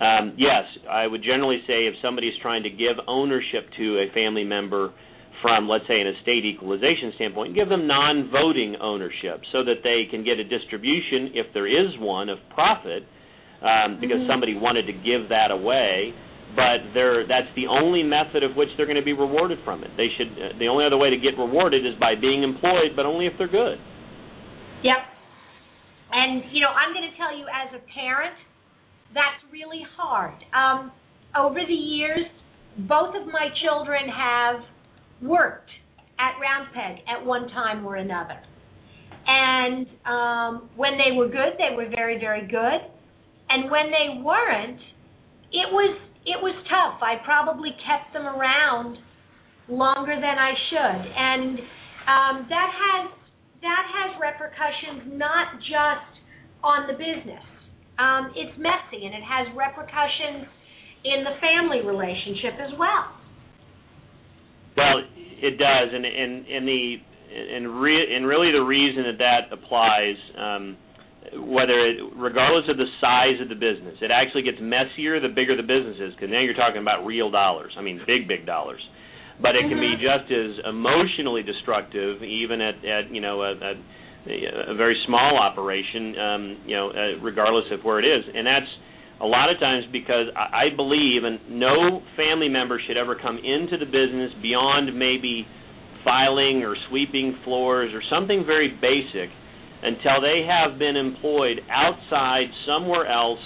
um, 0.00 0.34
yes, 0.36 0.64
I 0.88 1.06
would 1.06 1.22
generally 1.22 1.60
say 1.66 1.86
if 1.86 1.94
somebody 2.02 2.28
is 2.28 2.34
trying 2.42 2.62
to 2.64 2.70
give 2.70 2.96
ownership 3.08 3.66
to 3.78 3.98
a 3.98 4.12
family 4.12 4.44
member 4.44 4.92
from, 5.42 5.68
let's 5.68 5.84
say, 5.88 6.00
an 6.00 6.06
estate 6.06 6.44
equalization 6.44 7.12
standpoint, 7.16 7.54
give 7.54 7.68
them 7.68 7.86
non-voting 7.86 8.76
ownership 8.80 9.40
so 9.52 9.64
that 9.64 9.82
they 9.82 10.04
can 10.10 10.24
get 10.24 10.38
a 10.38 10.44
distribution, 10.44 11.32
if 11.34 11.46
there 11.52 11.66
is 11.66 11.92
one, 11.98 12.28
of 12.28 12.38
profit, 12.54 13.04
um, 13.62 14.00
because 14.00 14.24
mm-hmm. 14.24 14.30
somebody 14.30 14.54
wanted 14.54 14.86
to 14.86 14.92
give 14.92 15.28
that 15.30 15.50
away. 15.50 16.14
But 16.56 16.88
that's 17.28 17.52
the 17.54 17.68
only 17.68 18.02
method 18.02 18.42
of 18.42 18.56
which 18.56 18.68
they're 18.76 18.86
going 18.86 19.00
to 19.00 19.04
be 19.04 19.12
rewarded 19.12 19.58
from 19.64 19.84
it. 19.84 19.90
They 19.96 20.08
should. 20.16 20.32
Uh, 20.32 20.56
the 20.58 20.68
only 20.68 20.86
other 20.86 20.96
way 20.96 21.10
to 21.10 21.18
get 21.18 21.36
rewarded 21.36 21.84
is 21.84 21.92
by 22.00 22.14
being 22.14 22.42
employed, 22.42 22.96
but 22.96 23.04
only 23.04 23.26
if 23.26 23.34
they're 23.36 23.50
good. 23.50 23.76
Yep. 24.82 25.00
And 26.12 26.44
you 26.52 26.62
know, 26.62 26.72
I'm 26.72 26.94
going 26.96 27.04
to 27.10 27.16
tell 27.18 27.36
you 27.36 27.44
as 27.44 27.76
a 27.76 27.82
parent, 27.92 28.36
that's 29.12 29.42
really 29.52 29.84
hard. 29.98 30.38
Um, 30.56 30.92
over 31.36 31.60
the 31.60 31.74
years, 31.74 32.24
both 32.88 33.14
of 33.16 33.26
my 33.26 33.48
children 33.60 34.08
have 34.08 34.60
worked 35.20 35.70
at 36.18 36.40
Roundpeg 36.40 37.00
at 37.04 37.24
one 37.24 37.48
time 37.48 37.84
or 37.84 37.96
another. 37.96 38.40
And 39.26 39.86
um, 40.06 40.70
when 40.76 40.92
they 40.92 41.16
were 41.16 41.26
good, 41.26 41.58
they 41.58 41.74
were 41.76 41.88
very, 41.94 42.18
very 42.18 42.46
good. 42.46 42.95
And 43.56 43.70
when 43.72 43.88
they 43.88 44.20
weren't, 44.20 44.80
it 45.48 45.72
was 45.72 45.96
it 46.28 46.36
was 46.44 46.52
tough. 46.68 47.00
I 47.00 47.16
probably 47.24 47.72
kept 47.88 48.12
them 48.12 48.28
around 48.28 49.00
longer 49.64 50.12
than 50.12 50.36
I 50.36 50.52
should, 50.68 51.00
and 51.16 51.56
um, 52.04 52.34
that 52.52 52.68
has 52.68 53.04
that 53.64 53.84
has 53.96 54.10
repercussions 54.20 55.16
not 55.16 55.56
just 55.64 56.12
on 56.60 56.84
the 56.84 57.00
business. 57.00 57.40
Um, 57.96 58.36
it's 58.36 58.52
messy 58.60 59.08
and 59.08 59.16
it 59.16 59.24
has 59.24 59.48
repercussions 59.56 60.44
in 61.08 61.24
the 61.24 61.40
family 61.40 61.80
relationship 61.80 62.60
as 62.60 62.76
well. 62.76 63.08
Well, 64.76 65.00
it 65.16 65.56
does, 65.56 65.88
and 65.96 66.04
and 66.04 66.44
and 66.44 66.68
the 66.68 66.96
and 67.32 67.80
re- 67.80 68.14
and 68.14 68.26
really 68.26 68.52
the 68.52 68.60
reason 68.60 69.04
that 69.08 69.18
that 69.24 69.48
applies, 69.48 70.16
um, 70.36 70.76
whether 71.34 71.74
it, 71.86 71.96
regardless 72.14 72.64
of 72.68 72.76
the 72.76 72.86
size 73.00 73.40
of 73.42 73.48
the 73.48 73.54
business, 73.58 73.98
it 74.00 74.10
actually 74.10 74.42
gets 74.42 74.58
messier 74.60 75.20
the 75.20 75.32
bigger 75.32 75.56
the 75.56 75.66
business 75.66 75.96
is, 75.98 76.14
because 76.14 76.30
now 76.30 76.40
you're 76.40 76.54
talking 76.54 76.80
about 76.80 77.04
real 77.06 77.30
dollars. 77.30 77.72
I 77.78 77.82
mean, 77.82 78.00
big 78.06 78.28
big 78.28 78.46
dollars 78.46 78.80
but 79.40 79.54
it 79.54 79.68
can 79.68 79.78
be 79.78 79.92
mm-hmm. 79.92 80.00
just 80.00 80.32
as 80.32 80.64
emotionally 80.64 81.42
destructive, 81.42 82.22
even 82.22 82.60
at, 82.60 82.76
at 82.84 83.12
you 83.12 83.20
know 83.20 83.42
a, 83.42 83.52
a, 83.52 84.72
a 84.72 84.74
very 84.74 84.96
small 85.06 85.38
operation, 85.38 86.18
um, 86.18 86.42
you 86.66 86.76
know, 86.76 86.90
uh, 86.90 87.20
regardless 87.22 87.64
of 87.72 87.84
where 87.84 87.98
it 88.00 88.06
is, 88.06 88.24
and 88.34 88.46
that's 88.46 88.70
a 89.20 89.26
lot 89.26 89.50
of 89.50 89.58
times 89.60 89.84
because 89.92 90.26
I, 90.36 90.72
I 90.72 90.76
believe, 90.76 91.24
and 91.24 91.40
no 91.50 92.00
family 92.16 92.48
member 92.48 92.80
should 92.86 92.96
ever 92.96 93.14
come 93.14 93.38
into 93.38 93.76
the 93.76 93.86
business 93.86 94.32
beyond 94.40 94.96
maybe 94.98 95.46
filing 96.04 96.62
or 96.62 96.76
sweeping 96.88 97.36
floors 97.44 97.92
or 97.92 98.00
something 98.08 98.44
very 98.46 98.70
basic 98.80 99.28
until 99.82 100.20
they 100.20 100.46
have 100.48 100.78
been 100.78 100.96
employed 100.96 101.60
outside 101.70 102.46
somewhere 102.66 103.06
else 103.06 103.40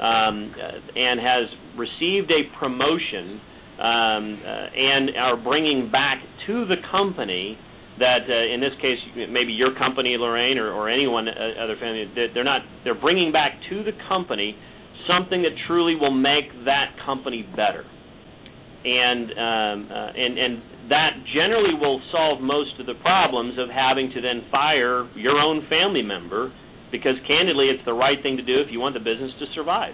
um, 0.00 0.54
and 0.94 1.20
has 1.20 1.46
received 1.76 2.30
a 2.30 2.46
promotion 2.58 3.40
um, 3.78 4.40
uh, 4.42 4.50
and 4.74 5.10
are 5.16 5.36
bringing 5.36 5.90
back 5.90 6.18
to 6.46 6.66
the 6.66 6.76
company 6.90 7.58
that 7.98 8.26
uh, 8.28 8.54
in 8.54 8.60
this 8.60 8.74
case 8.80 8.98
maybe 9.30 9.52
your 9.52 9.76
company 9.76 10.16
Lorraine 10.18 10.58
or, 10.58 10.72
or 10.72 10.88
anyone 10.88 11.28
uh, 11.28 11.62
other 11.62 11.76
family 11.80 12.10
they're 12.34 12.44
not 12.44 12.62
they're 12.84 13.00
bringing 13.00 13.32
back 13.32 13.52
to 13.70 13.84
the 13.84 13.92
company 14.08 14.56
something 15.06 15.42
that 15.42 15.52
truly 15.66 15.94
will 15.94 16.14
make 16.14 16.50
that 16.64 16.94
company 17.04 17.42
better 17.56 17.84
and 18.84 19.26
um, 19.34 19.76
uh, 19.90 20.10
and 20.14 20.38
and 20.38 20.52
that 20.90 21.10
generally 21.34 21.74
will 21.74 22.00
solve 22.12 22.40
most 22.40 22.78
of 22.78 22.86
the 22.86 22.94
problems 23.02 23.58
of 23.58 23.68
having 23.68 24.10
to 24.14 24.20
then 24.20 24.46
fire 24.50 25.08
your 25.16 25.38
own 25.38 25.66
family 25.68 26.02
member 26.02 26.52
because 26.90 27.18
candidly 27.26 27.68
it's 27.68 27.84
the 27.84 27.92
right 27.92 28.16
thing 28.22 28.36
to 28.36 28.42
do 28.42 28.60
if 28.60 28.68
you 28.70 28.80
want 28.80 28.94
the 28.94 29.02
business 29.02 29.32
to 29.38 29.46
survive. 29.54 29.92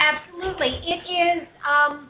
Absolutely. 0.00 0.72
It 0.88 1.02
is 1.04 1.48
um, 1.60 2.08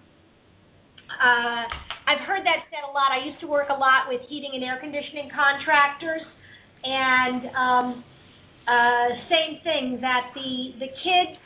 uh, 1.09 1.65
I've 2.07 2.23
heard 2.29 2.45
that 2.47 2.69
said 2.71 2.85
a 2.87 2.93
lot. 2.93 3.11
I 3.11 3.25
used 3.27 3.41
to 3.41 3.49
work 3.49 3.69
a 3.71 3.79
lot 3.79 4.07
with 4.07 4.21
heating 4.29 4.53
and 4.55 4.63
air 4.63 4.79
conditioning 4.79 5.31
contractors, 5.33 6.23
and 6.85 7.41
um, 7.57 7.87
uh, 8.69 9.09
same 9.27 9.59
thing 9.65 9.99
that 10.01 10.31
the 10.37 10.79
the 10.79 10.91
kids 11.03 11.39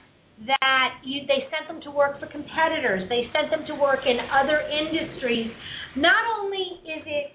that 0.46 0.98
you 1.06 1.22
they 1.30 1.46
sent 1.54 1.70
them 1.70 1.78
to 1.86 1.90
work 1.94 2.18
for 2.18 2.26
competitors, 2.26 3.06
they 3.08 3.30
sent 3.30 3.50
them 3.54 3.62
to 3.70 3.74
work 3.78 4.02
in 4.02 4.18
other 4.34 4.66
industries. 4.66 5.50
Not 5.96 6.18
only 6.38 6.82
is 6.82 7.02
it 7.06 7.26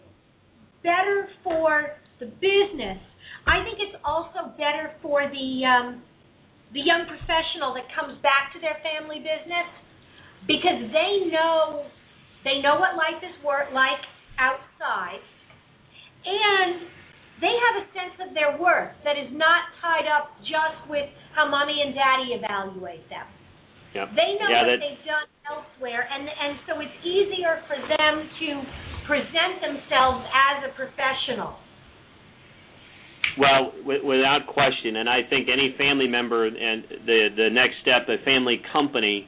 better 0.84 1.32
for 1.44 1.96
the 2.20 2.28
business, 2.44 3.00
I 3.48 3.64
think 3.64 3.80
it's 3.80 3.96
also 4.04 4.52
better 4.60 4.92
for 5.02 5.24
the 5.32 5.50
um, 5.64 6.04
the 6.76 6.84
young 6.84 7.08
professional 7.08 7.74
that 7.80 7.88
comes 7.96 8.20
back 8.22 8.52
to 8.54 8.60
their 8.60 8.78
family 8.84 9.24
business 9.24 9.68
because 10.44 10.92
they 10.92 11.32
know 11.32 11.88
they 12.44 12.60
know 12.60 12.78
what 12.84 13.00
life 13.00 13.24
is 13.24 13.34
work 13.44 13.72
like 13.72 14.04
outside, 14.36 15.24
and 16.28 16.99
they 17.40 17.56
have 17.56 17.76
a 17.82 17.86
sense 17.96 18.16
of 18.24 18.30
their 18.36 18.60
worth 18.60 18.92
that 19.04 19.16
is 19.16 19.32
not 19.32 19.72
tied 19.82 20.08
up 20.08 20.36
just 20.44 20.80
with 20.92 21.08
how 21.36 21.48
mommy 21.48 21.80
and 21.84 21.96
daddy 21.96 22.36
evaluate 22.36 23.08
them. 23.10 23.28
Yep. 23.96 24.08
They 24.14 24.38
know 24.38 24.50
yeah, 24.52 24.62
what 24.62 24.68
that, 24.70 24.80
they've 24.86 25.06
done 25.08 25.28
elsewhere, 25.50 26.06
and 26.06 26.30
and 26.30 26.62
so 26.70 26.78
it's 26.78 27.00
easier 27.02 27.58
for 27.66 27.80
them 27.80 28.14
to 28.22 28.48
present 29.10 29.66
themselves 29.66 30.22
as 30.30 30.70
a 30.70 30.72
professional. 30.78 31.58
Well, 33.40 33.74
w- 33.82 34.06
without 34.06 34.46
question, 34.46 34.98
and 34.98 35.10
I 35.10 35.26
think 35.26 35.50
any 35.50 35.74
family 35.78 36.08
member 36.08 36.46
and 36.46 36.86
the 37.06 37.34
the 37.36 37.50
next 37.50 37.82
step, 37.82 38.06
a 38.10 38.24
family 38.24 38.62
company 38.72 39.26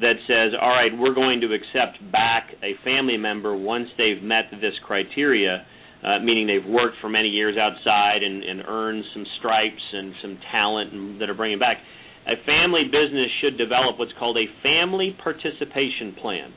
that 0.00 0.14
says, 0.26 0.54
all 0.60 0.70
right, 0.70 0.92
we're 0.96 1.14
going 1.14 1.40
to 1.40 1.52
accept 1.52 1.98
back 2.12 2.48
a 2.62 2.78
family 2.84 3.16
member 3.16 3.56
once 3.56 3.88
they've 3.98 4.22
met 4.22 4.44
this 4.52 4.74
criteria, 4.86 5.66
uh, 6.02 6.18
meaning 6.22 6.46
they've 6.46 6.68
worked 6.68 6.96
for 7.00 7.08
many 7.08 7.28
years 7.28 7.56
outside 7.56 8.22
and, 8.22 8.44
and 8.44 8.62
earned 8.66 9.04
some 9.14 9.24
stripes 9.38 9.82
and 9.92 10.14
some 10.22 10.38
talent 10.52 10.92
and, 10.92 11.20
that 11.20 11.28
are 11.28 11.34
bringing 11.34 11.58
back. 11.58 11.78
A 12.26 12.36
family 12.44 12.84
business 12.84 13.30
should 13.40 13.56
develop 13.56 13.98
what's 13.98 14.12
called 14.18 14.36
a 14.36 14.46
family 14.62 15.16
participation 15.22 16.14
plan 16.20 16.52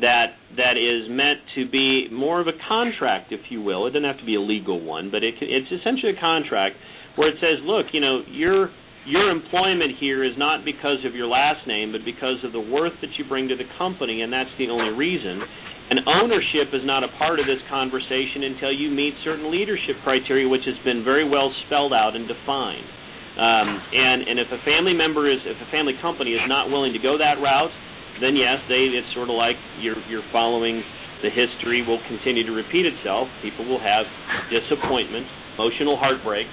that 0.00 0.34
that 0.56 0.74
is 0.74 1.06
meant 1.08 1.38
to 1.54 1.70
be 1.70 2.08
more 2.10 2.40
of 2.40 2.48
a 2.48 2.58
contract, 2.68 3.30
if 3.30 3.40
you 3.48 3.62
will. 3.62 3.86
It 3.86 3.90
doesn't 3.90 4.04
have 4.04 4.18
to 4.18 4.26
be 4.26 4.34
a 4.34 4.40
legal 4.40 4.82
one, 4.82 5.10
but 5.10 5.22
it, 5.22 5.34
it's 5.40 5.70
essentially 5.70 6.12
a 6.16 6.20
contract 6.20 6.74
where 7.14 7.28
it 7.28 7.36
says, 7.38 7.62
look, 7.62 7.86
you 7.92 8.00
know, 8.00 8.22
you're 8.28 8.70
your 9.06 9.30
employment 9.30 9.92
here 10.00 10.24
is 10.24 10.32
not 10.38 10.64
because 10.64 11.04
of 11.04 11.14
your 11.14 11.26
last 11.26 11.66
name, 11.68 11.92
but 11.92 12.00
because 12.04 12.40
of 12.42 12.52
the 12.52 12.60
worth 12.60 12.94
that 13.02 13.10
you 13.18 13.24
bring 13.28 13.48
to 13.48 13.56
the 13.56 13.68
company, 13.76 14.22
and 14.22 14.32
that's 14.32 14.50
the 14.58 14.68
only 14.70 14.96
reason. 14.96 15.42
And 15.90 16.00
ownership 16.08 16.72
is 16.72 16.80
not 16.82 17.04
a 17.04 17.12
part 17.20 17.38
of 17.40 17.46
this 17.46 17.60
conversation 17.68 18.48
until 18.48 18.72
you 18.72 18.88
meet 18.88 19.12
certain 19.20 19.52
leadership 19.52 20.00
criteria, 20.02 20.48
which 20.48 20.64
has 20.64 20.80
been 20.84 21.04
very 21.04 21.28
well 21.28 21.52
spelled 21.66 21.92
out 21.92 22.16
and 22.16 22.24
defined. 22.24 22.88
Um, 23.34 23.68
and 23.92 24.24
and 24.24 24.38
if 24.38 24.48
a 24.48 24.62
family 24.64 24.94
member 24.94 25.28
is, 25.28 25.42
if 25.44 25.58
a 25.60 25.70
family 25.70 25.92
company 26.00 26.32
is 26.32 26.44
not 26.46 26.70
willing 26.70 26.94
to 26.94 27.02
go 27.02 27.18
that 27.18 27.42
route, 27.42 27.74
then 28.22 28.38
yes, 28.38 28.62
they 28.70 28.94
it's 28.94 29.10
sort 29.12 29.28
of 29.28 29.36
like 29.36 29.58
you're 29.82 29.98
you're 30.08 30.24
following 30.32 30.80
the 31.24 31.32
history 31.32 31.80
will 31.80 32.00
continue 32.06 32.44
to 32.44 32.52
repeat 32.52 32.86
itself. 32.86 33.28
People 33.42 33.64
will 33.64 33.80
have 33.80 34.04
disappointments, 34.52 35.28
emotional 35.56 35.96
heartbreaks, 35.96 36.52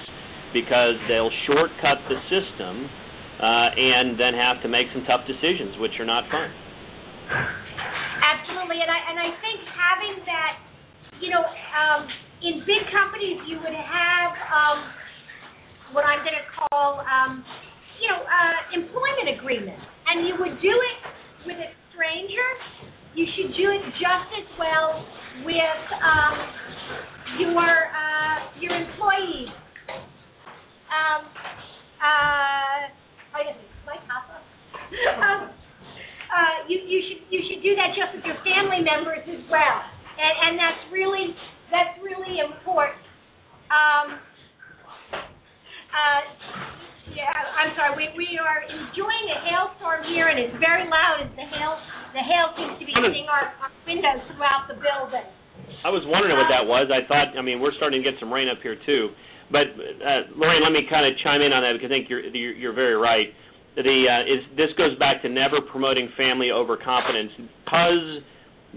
because 0.54 0.96
they'll 1.12 1.34
shortcut 1.46 2.00
the 2.08 2.18
system 2.32 2.88
uh, 3.40 3.68
and 3.76 4.20
then 4.20 4.34
have 4.34 4.64
to 4.64 4.70
make 4.72 4.88
some 4.96 5.04
tough 5.04 5.28
decisions, 5.28 5.76
which 5.78 6.00
are 6.00 6.08
not 6.08 6.24
fun. 6.32 6.50
Absolutely, 8.22 8.78
and 8.82 8.90
I 8.90 9.00
and 9.10 9.18
I 9.18 9.30
think 9.42 9.58
having 9.74 10.16
that, 10.30 10.54
you 11.20 11.30
know, 11.34 11.42
um, 11.42 12.06
in 12.46 12.62
big 12.70 12.86
companies 12.94 13.42
you 13.50 13.58
would 13.60 13.74
have 13.74 14.32
um, 14.50 14.78
what 15.94 16.06
I'm 16.06 16.22
going 16.22 16.38
to 16.38 16.48
call, 16.54 17.02
um, 17.02 17.44
you 18.00 18.08
know, 18.08 18.22
uh, 18.22 18.78
employment 18.78 19.42
agreements, 19.42 19.84
and 20.08 20.26
you 20.30 20.38
would 20.38 20.62
do 20.62 20.74
it 20.74 20.98
with 21.50 21.58
a 21.58 21.70
stranger. 21.94 22.50
You 23.18 23.28
should 23.36 23.52
do 23.58 23.66
it 23.74 23.84
just 24.00 24.30
as 24.38 24.48
well 24.56 25.04
with 25.44 25.84
um, 26.00 26.36
your 27.42 27.74
uh, 27.92 28.38
your 28.62 28.74
employees 28.78 29.52
um, 30.92 31.24
uh, 32.04 32.80
I 33.32 33.40
guess 33.48 33.60
my 33.88 33.96
papa. 34.12 34.36
um, 35.24 35.42
uh, 36.28 36.56
you 36.68 36.84
you 36.84 37.00
should 37.08 37.22
you 37.32 37.40
should 37.48 37.64
do 37.64 37.72
that 37.80 37.96
just 37.96 38.12
with 38.12 38.28
your 38.28 38.36
family 38.44 38.84
members 38.84 39.24
as 39.24 39.44
well, 39.48 39.78
and 40.20 40.34
and 40.48 40.54
that's 40.60 40.84
really 40.92 41.32
that's 41.72 41.96
really 42.04 42.44
important. 42.44 43.00
Um, 43.72 44.20
uh, 45.96 46.22
yeah, 47.16 47.32
I'm 47.32 47.72
sorry. 47.80 47.96
We 47.96 48.12
we 48.20 48.36
are 48.36 48.68
enjoying 48.68 49.28
a 49.32 49.40
hailstorm 49.48 50.04
here, 50.12 50.28
and 50.28 50.40
it's 50.40 50.60
very 50.60 50.84
loud 50.92 51.24
as 51.24 51.32
the 51.40 51.48
hail 51.48 51.80
the 52.12 52.24
hail 52.24 52.52
seems 52.60 52.76
to 52.80 52.86
be 52.88 52.92
hitting 52.92 53.32
our, 53.32 53.56
our 53.64 53.72
windows 53.88 54.28
throughout 54.36 54.68
the 54.68 54.76
building. 54.76 55.28
I 55.82 55.90
was 55.90 56.06
wondering 56.06 56.38
what 56.38 56.52
that 56.54 56.68
was. 56.68 56.94
I 56.94 57.02
thought, 57.10 57.34
I 57.34 57.42
mean, 57.42 57.58
we're 57.58 57.74
starting 57.92 58.04
to 58.04 58.12
get 58.12 58.20
some 58.20 58.32
rain 58.32 58.48
up 58.48 58.64
here 58.64 58.78
too. 58.86 59.10
But 59.52 59.68
uh, 59.76 60.32
Lorraine, 60.40 60.64
let 60.64 60.72
me 60.72 60.88
kind 60.90 61.04
of 61.06 61.20
chime 61.24 61.42
in 61.42 61.52
on 61.52 61.62
that 61.64 61.76
because 61.76 61.92
I 61.92 62.00
think 62.00 62.10
you're 62.10 62.24
you're, 62.24 62.54
you're 62.56 62.74
very 62.74 62.96
right. 62.96 63.28
The 63.76 63.84
uh, 63.84 64.24
is 64.24 64.42
this 64.56 64.72
goes 64.78 64.98
back 64.98 65.22
to 65.24 65.30
never 65.30 65.60
promoting 65.60 66.10
family 66.16 66.52
over 66.52 66.78
competence 66.78 67.32
because 67.38 68.24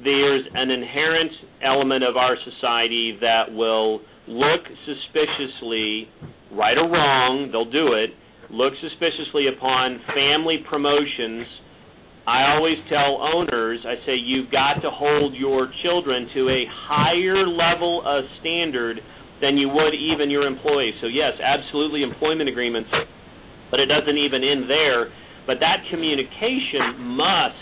there's 0.02 0.42
an 0.54 0.70
inherent 0.70 1.30
element 1.62 2.02
of 2.02 2.16
our 2.16 2.34
society 2.42 3.16
that 3.20 3.54
will 3.54 4.00
look 4.26 4.66
suspiciously, 4.82 6.10
right 6.50 6.74
or 6.76 6.90
wrong, 6.90 7.50
they'll 7.52 7.70
do 7.70 7.94
it, 7.94 8.10
look 8.50 8.72
suspiciously 8.82 9.46
upon 9.46 10.00
family 10.10 10.58
promotions. 10.68 11.46
I 12.26 12.56
always 12.56 12.80
tell 12.88 13.20
owners, 13.20 13.84
I 13.84 14.00
say 14.06 14.16
you've 14.16 14.50
got 14.50 14.80
to 14.80 14.88
hold 14.88 15.34
your 15.34 15.68
children 15.84 16.28
to 16.32 16.48
a 16.48 16.64
higher 16.88 17.44
level 17.44 18.00
of 18.00 18.24
standard 18.40 19.00
than 19.44 19.60
you 19.60 19.68
would 19.68 19.92
even 19.92 20.30
your 20.32 20.48
employees. 20.48 20.94
So 21.04 21.06
yes, 21.06 21.36
absolutely 21.36 22.02
employment 22.02 22.48
agreements, 22.48 22.88
but 23.70 23.78
it 23.78 23.92
doesn't 23.92 24.16
even 24.16 24.40
end 24.40 24.70
there. 24.70 25.12
But 25.44 25.60
that 25.60 25.84
communication 25.92 27.12
must 27.12 27.60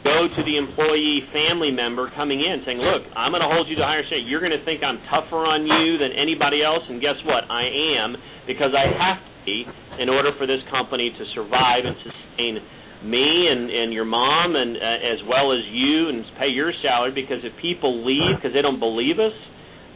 go 0.00 0.32
to 0.32 0.40
the 0.48 0.56
employee 0.56 1.20
family 1.28 1.68
member 1.68 2.08
coming 2.16 2.40
in 2.40 2.64
saying, 2.64 2.80
look, 2.80 3.04
I'm 3.12 3.36
going 3.36 3.44
to 3.44 3.52
hold 3.52 3.68
you 3.68 3.76
to 3.76 3.84
higher 3.84 4.00
standard. 4.08 4.24
You're 4.24 4.40
going 4.40 4.56
to 4.56 4.64
think 4.64 4.80
I'm 4.80 4.96
tougher 5.12 5.44
on 5.44 5.68
you 5.68 6.00
than 6.00 6.16
anybody 6.16 6.64
else, 6.64 6.80
and 6.88 7.04
guess 7.04 7.20
what? 7.28 7.44
I 7.52 7.68
am 8.00 8.16
because 8.48 8.72
I 8.72 8.88
have 8.88 9.20
to 9.20 9.32
be 9.44 9.68
in 10.00 10.08
order 10.08 10.32
for 10.40 10.48
this 10.48 10.64
company 10.72 11.12
to 11.12 11.22
survive 11.36 11.84
and 11.84 11.96
sustain 12.00 12.64
me 13.04 13.48
and 13.48 13.70
and 13.70 13.92
your 13.92 14.04
mom 14.04 14.56
and 14.56 14.76
uh, 14.76 15.12
as 15.14 15.20
well 15.28 15.52
as 15.52 15.60
you 15.72 16.08
and 16.08 16.24
pay 16.38 16.48
your 16.48 16.72
salary 16.82 17.12
because 17.12 17.40
if 17.44 17.52
people 17.60 18.04
leave 18.04 18.36
because 18.36 18.52
they 18.52 18.62
don't 18.62 18.80
believe 18.80 19.18
us 19.18 19.32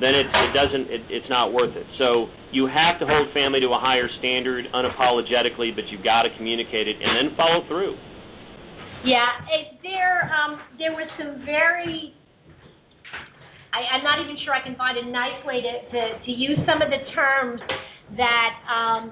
then 0.01 0.14
it, 0.14 0.27
it 0.27 0.51
doesn't 0.51 0.87
it, 0.90 1.03
it's 1.11 1.31
not 1.31 1.53
worth 1.53 1.77
it. 1.77 1.87
So 1.99 2.27
you 2.51 2.67
have 2.67 2.99
to 2.99 3.07
hold 3.07 3.31
family 3.31 3.61
to 3.61 3.71
a 3.71 3.79
higher 3.79 4.11
standard 4.19 4.67
unapologetically, 4.75 5.75
but 5.75 5.87
you've 5.90 6.03
got 6.03 6.23
to 6.23 6.31
communicate 6.37 6.88
it 6.88 6.97
and 6.99 7.11
then 7.14 7.37
follow 7.37 7.62
through. 7.69 7.95
Yeah, 9.07 9.29
it, 9.53 9.79
there 9.83 10.27
um, 10.33 10.59
there 10.79 10.93
was 10.93 11.07
some 11.19 11.45
very. 11.45 12.14
I, 13.71 13.99
I'm 13.99 14.05
not 14.07 14.23
even 14.23 14.38
sure 14.45 14.55
I 14.55 14.62
can 14.62 14.79
find 14.79 14.99
a 14.99 15.07
nice 15.11 15.38
way 15.43 15.59
to, 15.59 15.73
to, 15.90 16.03
to 16.27 16.31
use 16.31 16.59
some 16.62 16.79
of 16.79 16.95
the 16.95 17.03
terms 17.11 17.59
that 18.14 18.53
um, 18.71 19.11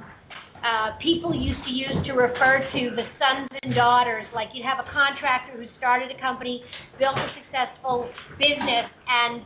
uh, 0.62 0.94
people 1.02 1.34
used 1.34 1.58
to 1.66 1.72
use 1.74 1.98
to 2.06 2.12
refer 2.14 2.62
to 2.62 2.80
the 2.94 3.06
sons 3.18 3.50
and 3.62 3.74
daughters. 3.74 4.26
Like 4.34 4.54
you'd 4.54 4.66
have 4.66 4.78
a 4.78 4.88
contractor 4.88 5.58
who 5.58 5.66
started 5.78 6.14
a 6.14 6.18
company, 6.22 6.62
built 6.98 7.18
a 7.18 7.28
successful 7.34 8.06
business, 8.38 8.86
and 9.06 9.42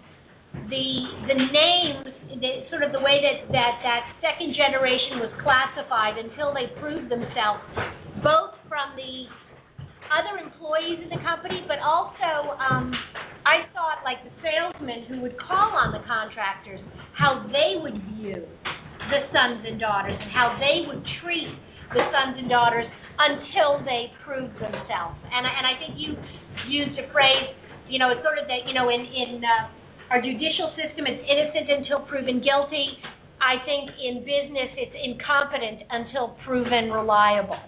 the 0.68 0.88
the 1.29 1.37
names, 1.37 2.09
the, 2.37 2.50
sort 2.68 2.85
of 2.85 2.92
the 2.92 3.00
way 3.00 3.20
that, 3.20 3.48
that 3.52 3.74
that 3.81 4.02
second 4.20 4.57
generation 4.57 5.20
was 5.20 5.33
classified 5.40 6.16
until 6.20 6.52
they 6.52 6.68
proved 6.81 7.09
themselves, 7.09 7.64
both 8.20 8.57
from 8.68 8.96
the 8.96 9.29
other 10.12 10.38
employees 10.40 11.03
in 11.03 11.11
the 11.11 11.23
company, 11.23 11.64
but 11.66 11.79
also 11.83 12.57
um, 12.59 12.92
I 13.47 13.66
thought 13.71 14.03
like 14.03 14.23
the 14.27 14.35
salesmen 14.42 15.07
who 15.07 15.23
would 15.23 15.38
call 15.38 15.75
on 15.75 15.95
the 15.95 16.03
contractors, 16.07 16.83
how 17.14 17.47
they 17.47 17.79
would 17.79 17.97
view 18.14 18.42
the 19.07 19.21
sons 19.31 19.62
and 19.62 19.79
daughters 19.79 20.19
and 20.19 20.31
how 20.35 20.59
they 20.59 20.87
would 20.90 21.03
treat 21.23 21.47
the 21.95 22.03
sons 22.11 22.35
and 22.42 22.51
daughters 22.51 22.87
until 23.19 23.79
they 23.87 24.11
proved 24.27 24.55
themselves. 24.59 25.16
And 25.31 25.47
and 25.47 25.64
I 25.64 25.75
think 25.79 25.95
you 25.95 26.19
used 26.66 26.99
a 26.99 27.07
phrase, 27.14 27.55
you 27.87 28.03
know, 28.03 28.11
it's 28.11 28.23
sort 28.27 28.42
of 28.42 28.51
that, 28.51 28.66
you 28.66 28.75
know, 28.75 28.90
in 28.90 29.03
in 29.03 29.40
uh, 29.42 30.11
our 30.11 30.21
judicial 30.23 30.75
system, 30.75 31.07
it's 31.07 31.23
innocent 31.23 31.71
until 31.71 32.03
proven 32.07 32.42
guilty. 32.42 32.99
I 33.38 33.61
think 33.62 33.92
in 34.01 34.25
business, 34.25 34.71
it's 34.75 34.97
incompetent 34.97 35.87
until 35.92 36.35
proven 36.42 36.90
reliable. 36.90 37.61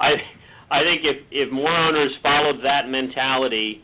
I 0.00 0.18
I 0.70 0.82
think 0.82 1.02
if 1.04 1.18
if 1.30 1.52
more 1.52 1.70
owners 1.70 2.12
followed 2.22 2.60
that 2.64 2.88
mentality 2.88 3.82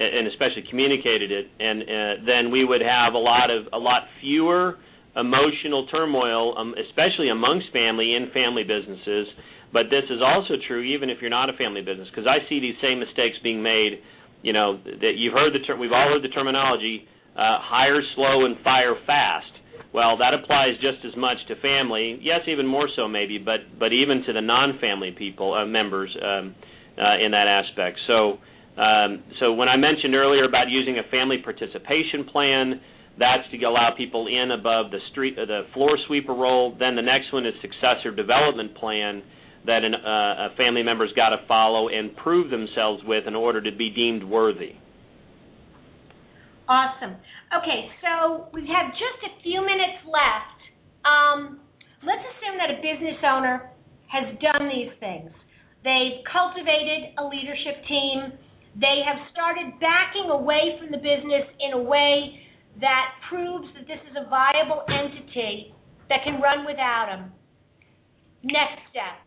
and 0.00 0.26
especially 0.28 0.64
communicated 0.70 1.30
it, 1.30 1.46
and 1.60 1.82
uh, 1.82 2.24
then 2.24 2.50
we 2.50 2.64
would 2.64 2.80
have 2.80 3.12
a 3.14 3.18
lot 3.18 3.50
of 3.50 3.66
a 3.72 3.78
lot 3.78 4.04
fewer 4.20 4.78
emotional 5.16 5.86
turmoil, 5.88 6.56
um, 6.56 6.74
especially 6.88 7.28
amongst 7.28 7.66
family 7.72 8.14
in 8.14 8.30
family 8.32 8.62
businesses. 8.62 9.26
But 9.72 9.86
this 9.90 10.04
is 10.10 10.20
also 10.24 10.54
true 10.66 10.82
even 10.82 11.10
if 11.10 11.18
you're 11.20 11.30
not 11.30 11.50
a 11.50 11.54
family 11.54 11.82
business, 11.82 12.08
because 12.10 12.26
I 12.26 12.48
see 12.48 12.58
these 12.60 12.74
same 12.82 12.98
mistakes 12.98 13.36
being 13.42 13.62
made. 13.62 14.00
You 14.42 14.52
know 14.54 14.80
that 14.84 15.14
you've 15.16 15.34
heard 15.34 15.52
the 15.52 15.60
term, 15.66 15.78
we've 15.78 15.92
all 15.92 16.08
heard 16.08 16.24
the 16.24 16.32
terminology 16.32 17.06
uh, 17.36 17.60
hire 17.60 18.00
slow 18.16 18.46
and 18.46 18.56
fire 18.64 18.96
fast. 19.06 19.52
Well, 19.92 20.18
that 20.18 20.34
applies 20.34 20.74
just 20.80 21.04
as 21.04 21.16
much 21.16 21.36
to 21.48 21.56
family. 21.60 22.18
Yes, 22.22 22.40
even 22.46 22.66
more 22.66 22.88
so 22.96 23.08
maybe, 23.08 23.38
but 23.38 23.60
but 23.78 23.92
even 23.92 24.22
to 24.26 24.32
the 24.32 24.40
non-family 24.40 25.12
people 25.18 25.54
uh, 25.54 25.66
members 25.66 26.16
um, 26.22 26.54
uh, 26.96 27.24
in 27.24 27.32
that 27.32 27.46
aspect. 27.48 27.98
So 28.06 28.38
um, 28.80 29.22
so 29.40 29.52
when 29.52 29.68
I 29.68 29.76
mentioned 29.76 30.14
earlier 30.14 30.44
about 30.44 30.68
using 30.68 30.98
a 30.98 31.10
family 31.10 31.38
participation 31.42 32.24
plan, 32.30 32.80
That's 33.18 33.48
to 33.50 33.62
allow 33.64 33.90
people 33.96 34.28
in 34.28 34.50
above 34.50 34.90
the 34.90 34.98
street, 35.10 35.38
uh, 35.38 35.44
the 35.44 35.62
floor 35.74 35.98
sweeper 36.06 36.32
role. 36.32 36.74
Then 36.78 36.96
the 36.96 37.02
next 37.02 37.32
one 37.32 37.44
is 37.44 37.52
successor 37.60 38.14
development 38.14 38.74
plan 38.76 39.22
that 39.66 39.84
an, 39.84 39.94
uh, 39.94 40.48
a 40.52 40.56
family 40.56 40.82
member's 40.82 41.12
got 41.14 41.30
to 41.30 41.38
follow 41.46 41.88
and 41.88 42.16
prove 42.16 42.50
themselves 42.50 43.02
with 43.04 43.26
in 43.26 43.34
order 43.34 43.60
to 43.60 43.72
be 43.76 43.90
deemed 43.90 44.24
worthy. 44.24 44.72
Awesome. 46.70 47.18
Okay, 47.50 47.90
so 47.98 48.46
we 48.54 48.62
have 48.70 48.94
just 48.94 49.18
a 49.26 49.42
few 49.42 49.58
minutes 49.58 50.06
left. 50.06 50.58
Um, 51.02 51.66
let's 52.06 52.22
assume 52.22 52.62
that 52.62 52.70
a 52.70 52.78
business 52.78 53.18
owner 53.26 53.74
has 54.06 54.38
done 54.38 54.70
these 54.70 54.94
things. 55.02 55.34
They've 55.82 56.22
cultivated 56.30 57.18
a 57.18 57.26
leadership 57.26 57.74
team. 57.90 58.38
They 58.78 59.02
have 59.02 59.18
started 59.34 59.82
backing 59.82 60.30
away 60.30 60.78
from 60.78 60.94
the 60.94 61.02
business 61.02 61.42
in 61.58 61.74
a 61.74 61.82
way 61.82 62.38
that 62.78 63.18
proves 63.26 63.66
that 63.74 63.90
this 63.90 63.98
is 64.06 64.14
a 64.14 64.30
viable 64.30 64.86
entity 64.86 65.74
that 66.06 66.22
can 66.22 66.38
run 66.38 66.62
without 66.62 67.10
them. 67.10 67.34
Next 68.46 68.78
step. 68.94 69.26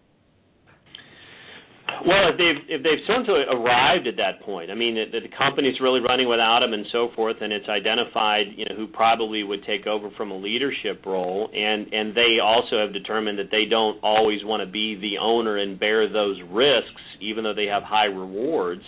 Well, 2.06 2.29
if 2.29 2.38
they've 2.38 2.79
if 2.79 2.84
they've 2.84 3.03
certainly 3.08 3.43
arrived 3.49 4.08
at 4.08 4.17
that 4.17 4.41
point, 4.41 4.71
I 4.71 4.75
mean, 4.75 4.95
the, 4.95 5.19
the 5.19 5.32
company's 5.38 5.79
really 5.79 6.01
running 6.01 6.27
without 6.27 6.60
them 6.60 6.73
and 6.73 6.86
so 6.91 7.10
forth, 7.15 7.38
and 7.41 7.53
it's 7.53 7.69
identified, 7.69 8.47
you 8.56 8.65
know, 8.65 8.75
who 8.75 8.88
probably 8.88 9.43
would 9.43 9.63
take 9.65 9.88
over 9.88 10.10
from 10.17 10.32
a 10.32 10.38
leadership 10.38 11.06
role, 11.06 11.49
and 11.53 11.93
and 11.93 12.15
they 12.15 12.39
also 12.43 12.79
have 12.79 12.93
determined 12.93 13.39
that 13.39 13.51
they 13.51 13.65
don't 13.69 14.03
always 14.03 14.43
want 14.43 14.62
to 14.65 14.71
be 14.71 14.95
the 14.95 15.17
owner 15.21 15.58
and 15.58 15.79
bear 15.79 16.12
those 16.12 16.39
risks, 16.49 17.01
even 17.21 17.43
though 17.43 17.53
they 17.53 17.67
have 17.67 17.84
high 17.84 18.06
rewards. 18.06 18.84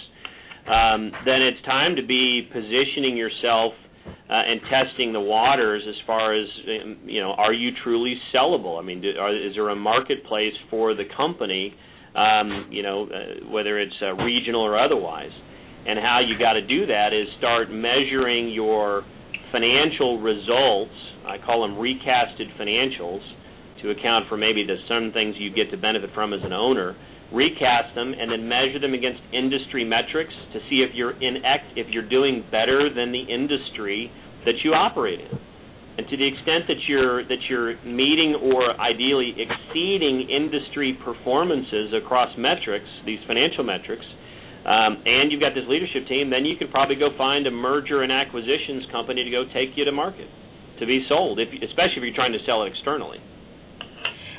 Um, 0.68 1.12
then 1.26 1.42
it's 1.42 1.64
time 1.66 1.96
to 1.96 2.06
be 2.06 2.50
positioning 2.52 3.16
yourself 3.16 3.74
uh, 4.30 4.34
and 4.34 4.62
testing 4.62 5.14
the 5.14 5.22
waters 5.22 5.84
as 5.88 5.96
far 6.08 6.34
as 6.34 6.48
um, 6.84 6.98
you 7.06 7.22
know, 7.22 7.32
are 7.32 7.54
you 7.54 7.70
truly 7.84 8.16
sellable? 8.34 8.80
I 8.80 8.84
mean, 8.84 9.02
do, 9.02 9.12
are, 9.20 9.36
is 9.36 9.54
there 9.56 9.70
a 9.70 9.76
marketplace 9.76 10.54
for 10.70 10.96
the 10.96 11.06
company? 11.16 11.74
Um, 12.16 12.70
you 12.72 12.82
know, 12.82 13.08
uh, 13.08 13.50
whether 13.52 13.80
it's 13.80 13.96
uh, 14.02 14.14
regional 14.16 14.62
or 14.62 14.80
otherwise. 14.80 15.32
And 15.88 16.00
how 16.00 16.20
you 16.26 16.40
got 16.40 16.54
to 16.54 16.66
do 16.66 16.88
that 16.88 17.14
is 17.14 17.28
start 17.38 17.70
measuring 17.70 18.50
your 18.50 19.04
financial 19.52 20.20
results. 20.20 20.96
I 21.28 21.38
call 21.38 21.62
them 21.62 21.78
recasted 21.78 22.50
financials 22.60 23.22
to 23.82 23.92
account 23.92 24.26
for 24.30 24.38
maybe 24.38 24.66
the 24.66 24.78
some 24.90 25.12
things 25.14 25.36
you 25.38 25.54
get 25.54 25.70
to 25.72 25.78
benefit 25.78 26.10
from 26.16 26.34
as 26.34 26.40
an 26.44 26.54
owner. 26.54 26.96
Recast 27.32 27.94
them 27.96 28.14
and 28.18 28.32
then 28.32 28.48
measure 28.48 28.80
them 28.80 28.94
against 28.94 29.22
industry 29.34 29.84
metrics 29.84 30.34
to 30.54 30.60
see 30.70 30.86
if 30.88 30.96
you're 30.96 31.20
in 31.22 31.38
if 31.76 31.88
you're 31.90 32.08
doing 32.08 32.44
better 32.52 32.90
than 32.94 33.12
the 33.12 33.22
industry 33.22 34.12
that 34.46 34.54
you 34.64 34.72
operate 34.72 35.20
in. 35.20 35.38
And 35.98 36.08
to 36.10 36.18
the 36.18 36.28
extent 36.28 36.68
that 36.68 36.84
you're 36.88 37.24
that 37.24 37.40
you're 37.48 37.80
meeting 37.88 38.36
or 38.36 38.76
ideally 38.80 39.32
exceeding 39.32 40.28
industry 40.28 40.98
performances 41.04 41.94
across 41.96 42.36
metrics, 42.38 42.88
these 43.06 43.20
financial 43.28 43.64
metrics, 43.64 44.04
um, 44.68 45.00
and 45.06 45.32
you've 45.32 45.40
got 45.40 45.56
this 45.56 45.64
leadership 45.70 46.08
team, 46.10 46.30
then 46.30 46.44
you 46.44 46.58
could 46.58 46.72
probably 46.72 46.96
go 46.96 47.16
find 47.18 47.48
a 47.48 47.52
merger 47.52 48.04
and 48.04 48.12
acquisitions 48.12 48.84
company 48.92 49.24
to 49.24 49.32
go 49.32 49.46
take 49.54 49.78
you 49.78 49.86
to 49.86 49.92
market 49.94 50.28
to 50.80 50.86
be 50.86 51.06
sold, 51.08 51.40
if, 51.40 51.48
especially 51.64 52.02
if 52.02 52.04
you're 52.04 52.20
trying 52.20 52.34
to 52.34 52.44
sell 52.46 52.64
it 52.64 52.74
externally. 52.76 53.20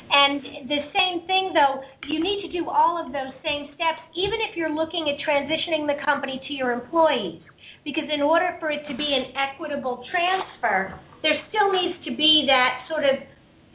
And 0.07 0.69
the 0.69 0.81
same 0.95 1.27
thing, 1.27 1.51
though, 1.51 1.83
you 2.07 2.23
need 2.23 2.47
to 2.47 2.51
do 2.51 2.69
all 2.69 2.95
of 2.95 3.11
those 3.11 3.33
same 3.43 3.67
steps, 3.75 3.99
even 4.15 4.39
if 4.47 4.55
you're 4.55 4.71
looking 4.71 5.11
at 5.11 5.19
transitioning 5.19 5.83
the 5.83 5.99
company 6.05 6.39
to 6.47 6.53
your 6.53 6.71
employees. 6.71 7.41
Because 7.83 8.07
in 8.11 8.21
order 8.21 8.55
for 8.59 8.71
it 8.71 8.87
to 8.87 8.95
be 8.95 9.07
an 9.07 9.35
equitable 9.35 10.03
transfer, 10.11 10.99
there 11.23 11.37
still 11.49 11.71
needs 11.71 11.97
to 12.05 12.11
be 12.15 12.45
that 12.47 12.85
sort 12.89 13.03
of 13.03 13.15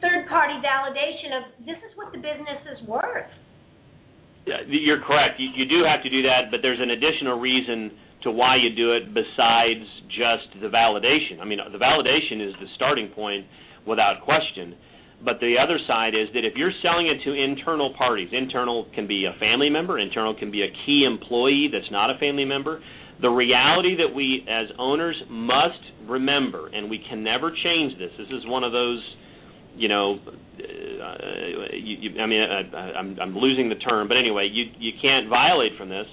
third 0.01 0.27
party 0.27 0.59
validation 0.59 1.31
of 1.39 1.43
this 1.65 1.77
is 1.79 1.91
what 1.95 2.11
the 2.11 2.19
business 2.19 2.59
is 2.75 2.87
worth. 2.87 3.31
You're 4.67 5.01
correct. 5.07 5.39
You 5.39 5.65
do 5.65 5.87
have 5.87 6.03
to 6.03 6.09
do 6.09 6.21
that, 6.23 6.51
but 6.51 6.59
there's 6.61 6.81
an 6.81 6.91
additional 6.91 7.39
reason 7.39 7.91
to 8.23 8.31
why 8.31 8.55
you 8.55 8.75
do 8.75 8.91
it 8.91 9.13
besides 9.13 9.87
just 10.07 10.51
the 10.61 10.67
validation. 10.67 11.39
I 11.39 11.45
mean, 11.45 11.59
the 11.71 11.79
validation 11.79 12.45
is 12.45 12.53
the 12.59 12.67
starting 12.75 13.09
point 13.15 13.45
without 13.87 14.21
question. 14.23 14.75
But 15.23 15.39
the 15.39 15.55
other 15.55 15.79
side 15.87 16.15
is 16.15 16.27
that 16.33 16.43
if 16.43 16.55
you're 16.55 16.75
selling 16.81 17.07
it 17.07 17.23
to 17.23 17.31
internal 17.31 17.93
parties, 17.97 18.29
internal 18.33 18.87
can 18.93 19.07
be 19.07 19.23
a 19.23 19.39
family 19.39 19.69
member, 19.69 19.97
internal 19.97 20.35
can 20.35 20.51
be 20.51 20.63
a 20.63 20.71
key 20.85 21.07
employee 21.07 21.69
that's 21.71 21.89
not 21.91 22.09
a 22.09 22.19
family 22.19 22.43
member, 22.43 22.83
the 23.21 23.29
reality 23.29 23.95
that 23.95 24.13
we 24.13 24.45
as 24.49 24.67
owners 24.77 25.15
must 25.29 25.79
remember, 26.07 26.67
and 26.67 26.89
we 26.89 27.03
can 27.09 27.23
never 27.23 27.51
change 27.51 27.97
this. 27.97 28.11
This 28.17 28.27
is 28.27 28.45
one 28.45 28.63
of 28.63 28.71
those, 28.71 29.01
you 29.75 29.87
know, 29.87 30.19
uh, 30.25 31.73
you, 31.73 31.97
you, 31.99 32.21
I 32.21 32.25
mean, 32.25 32.41
I, 32.41 32.77
I'm, 32.97 33.17
I'm 33.19 33.35
losing 33.37 33.69
the 33.69 33.75
term, 33.75 34.07
but 34.07 34.17
anyway, 34.17 34.49
you 34.51 34.65
you 34.77 34.91
can't 35.01 35.29
violate 35.29 35.73
from 35.77 35.89
this. 35.89 36.05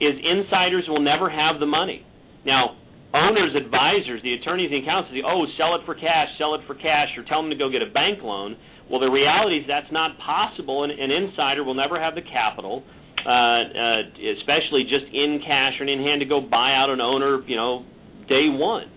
Is 0.00 0.14
insiders 0.14 0.84
will 0.88 1.02
never 1.02 1.28
have 1.28 1.58
the 1.58 1.66
money. 1.66 2.06
Now, 2.46 2.76
owners, 3.14 3.54
advisors, 3.56 4.22
the 4.22 4.34
attorneys, 4.34 4.70
and 4.72 4.82
accountants 4.82 5.12
say, 5.12 5.22
"Oh, 5.26 5.46
sell 5.56 5.74
it 5.74 5.82
for 5.86 5.94
cash, 5.94 6.28
sell 6.38 6.54
it 6.54 6.62
for 6.66 6.74
cash," 6.74 7.08
or 7.16 7.24
tell 7.24 7.42
them 7.42 7.50
to 7.50 7.58
go 7.58 7.70
get 7.70 7.82
a 7.82 7.90
bank 7.90 8.22
loan. 8.22 8.56
Well, 8.90 9.00
the 9.00 9.10
reality 9.10 9.58
is 9.58 9.64
that's 9.68 9.92
not 9.92 10.18
possible. 10.18 10.84
and 10.84 10.92
an 10.92 11.10
insider 11.10 11.62
will 11.62 11.74
never 11.74 12.00
have 12.00 12.14
the 12.14 12.22
capital 12.22 12.84
uh, 13.26 13.30
uh, 13.30 14.00
especially 14.38 14.84
just 14.84 15.04
in 15.12 15.40
cash 15.44 15.74
or 15.80 15.86
in 15.86 15.98
hand 16.00 16.20
to 16.20 16.26
go 16.26 16.40
buy 16.40 16.72
out 16.74 16.90
an 16.90 17.00
owner, 17.00 17.42
you 17.46 17.56
know, 17.56 17.84
day 18.28 18.48
one. 18.48 18.90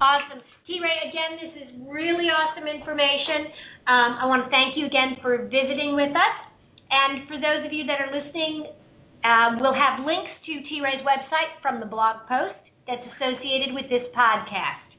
Awesome. 0.00 0.42
T. 0.66 0.78
Ray, 0.82 1.10
again, 1.10 1.38
this 1.38 1.54
is 1.62 1.68
really 1.90 2.26
awesome 2.26 2.66
information. 2.66 3.50
Um, 3.86 4.10
I 4.22 4.26
want 4.26 4.46
to 4.46 4.50
thank 4.50 4.78
you 4.78 4.86
again 4.86 5.18
for 5.22 5.46
visiting 5.50 5.94
with 5.94 6.14
us. 6.14 6.51
And 6.92 7.24
for 7.24 7.40
those 7.40 7.64
of 7.64 7.72
you 7.72 7.88
that 7.88 8.04
are 8.04 8.12
listening, 8.12 8.68
uh, 9.24 9.56
we'll 9.56 9.72
have 9.72 10.04
links 10.04 10.30
to 10.44 10.52
T. 10.68 10.84
Ray's 10.84 11.00
website 11.00 11.56
from 11.64 11.80
the 11.80 11.88
blog 11.88 12.28
post 12.28 12.60
that's 12.84 13.02
associated 13.16 13.72
with 13.72 13.88
this 13.88 14.04
podcast. 14.12 14.92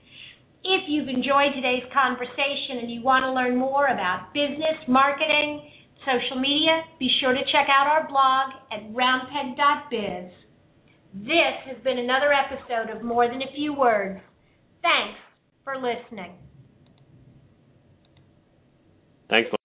If 0.65 0.89
you've 0.89 1.07
enjoyed 1.07 1.53
today's 1.53 1.85
conversation 1.93 2.81
and 2.81 2.89
you 2.89 3.03
want 3.03 3.23
to 3.23 3.31
learn 3.31 3.55
more 3.55 3.93
about 3.93 4.33
business, 4.33 4.79
marketing, 4.87 5.69
social 6.01 6.39
media, 6.39 6.81
be 6.99 7.11
sure 7.21 7.33
to 7.33 7.43
check 7.51 7.67
out 7.69 7.85
our 7.85 8.07
blog 8.07 8.57
at 8.71 8.81
roundpeg.biz. 8.95 10.31
This 11.13 11.55
has 11.67 11.77
been 11.83 11.99
another 11.99 12.33
episode 12.33 12.95
of 12.95 13.03
More 13.03 13.27
Than 13.27 13.41
a 13.41 13.51
Few 13.53 13.73
Words. 13.73 14.19
Thanks 14.81 15.19
for 15.63 15.75
listening. 15.75 16.33
Thanks. 19.29 19.62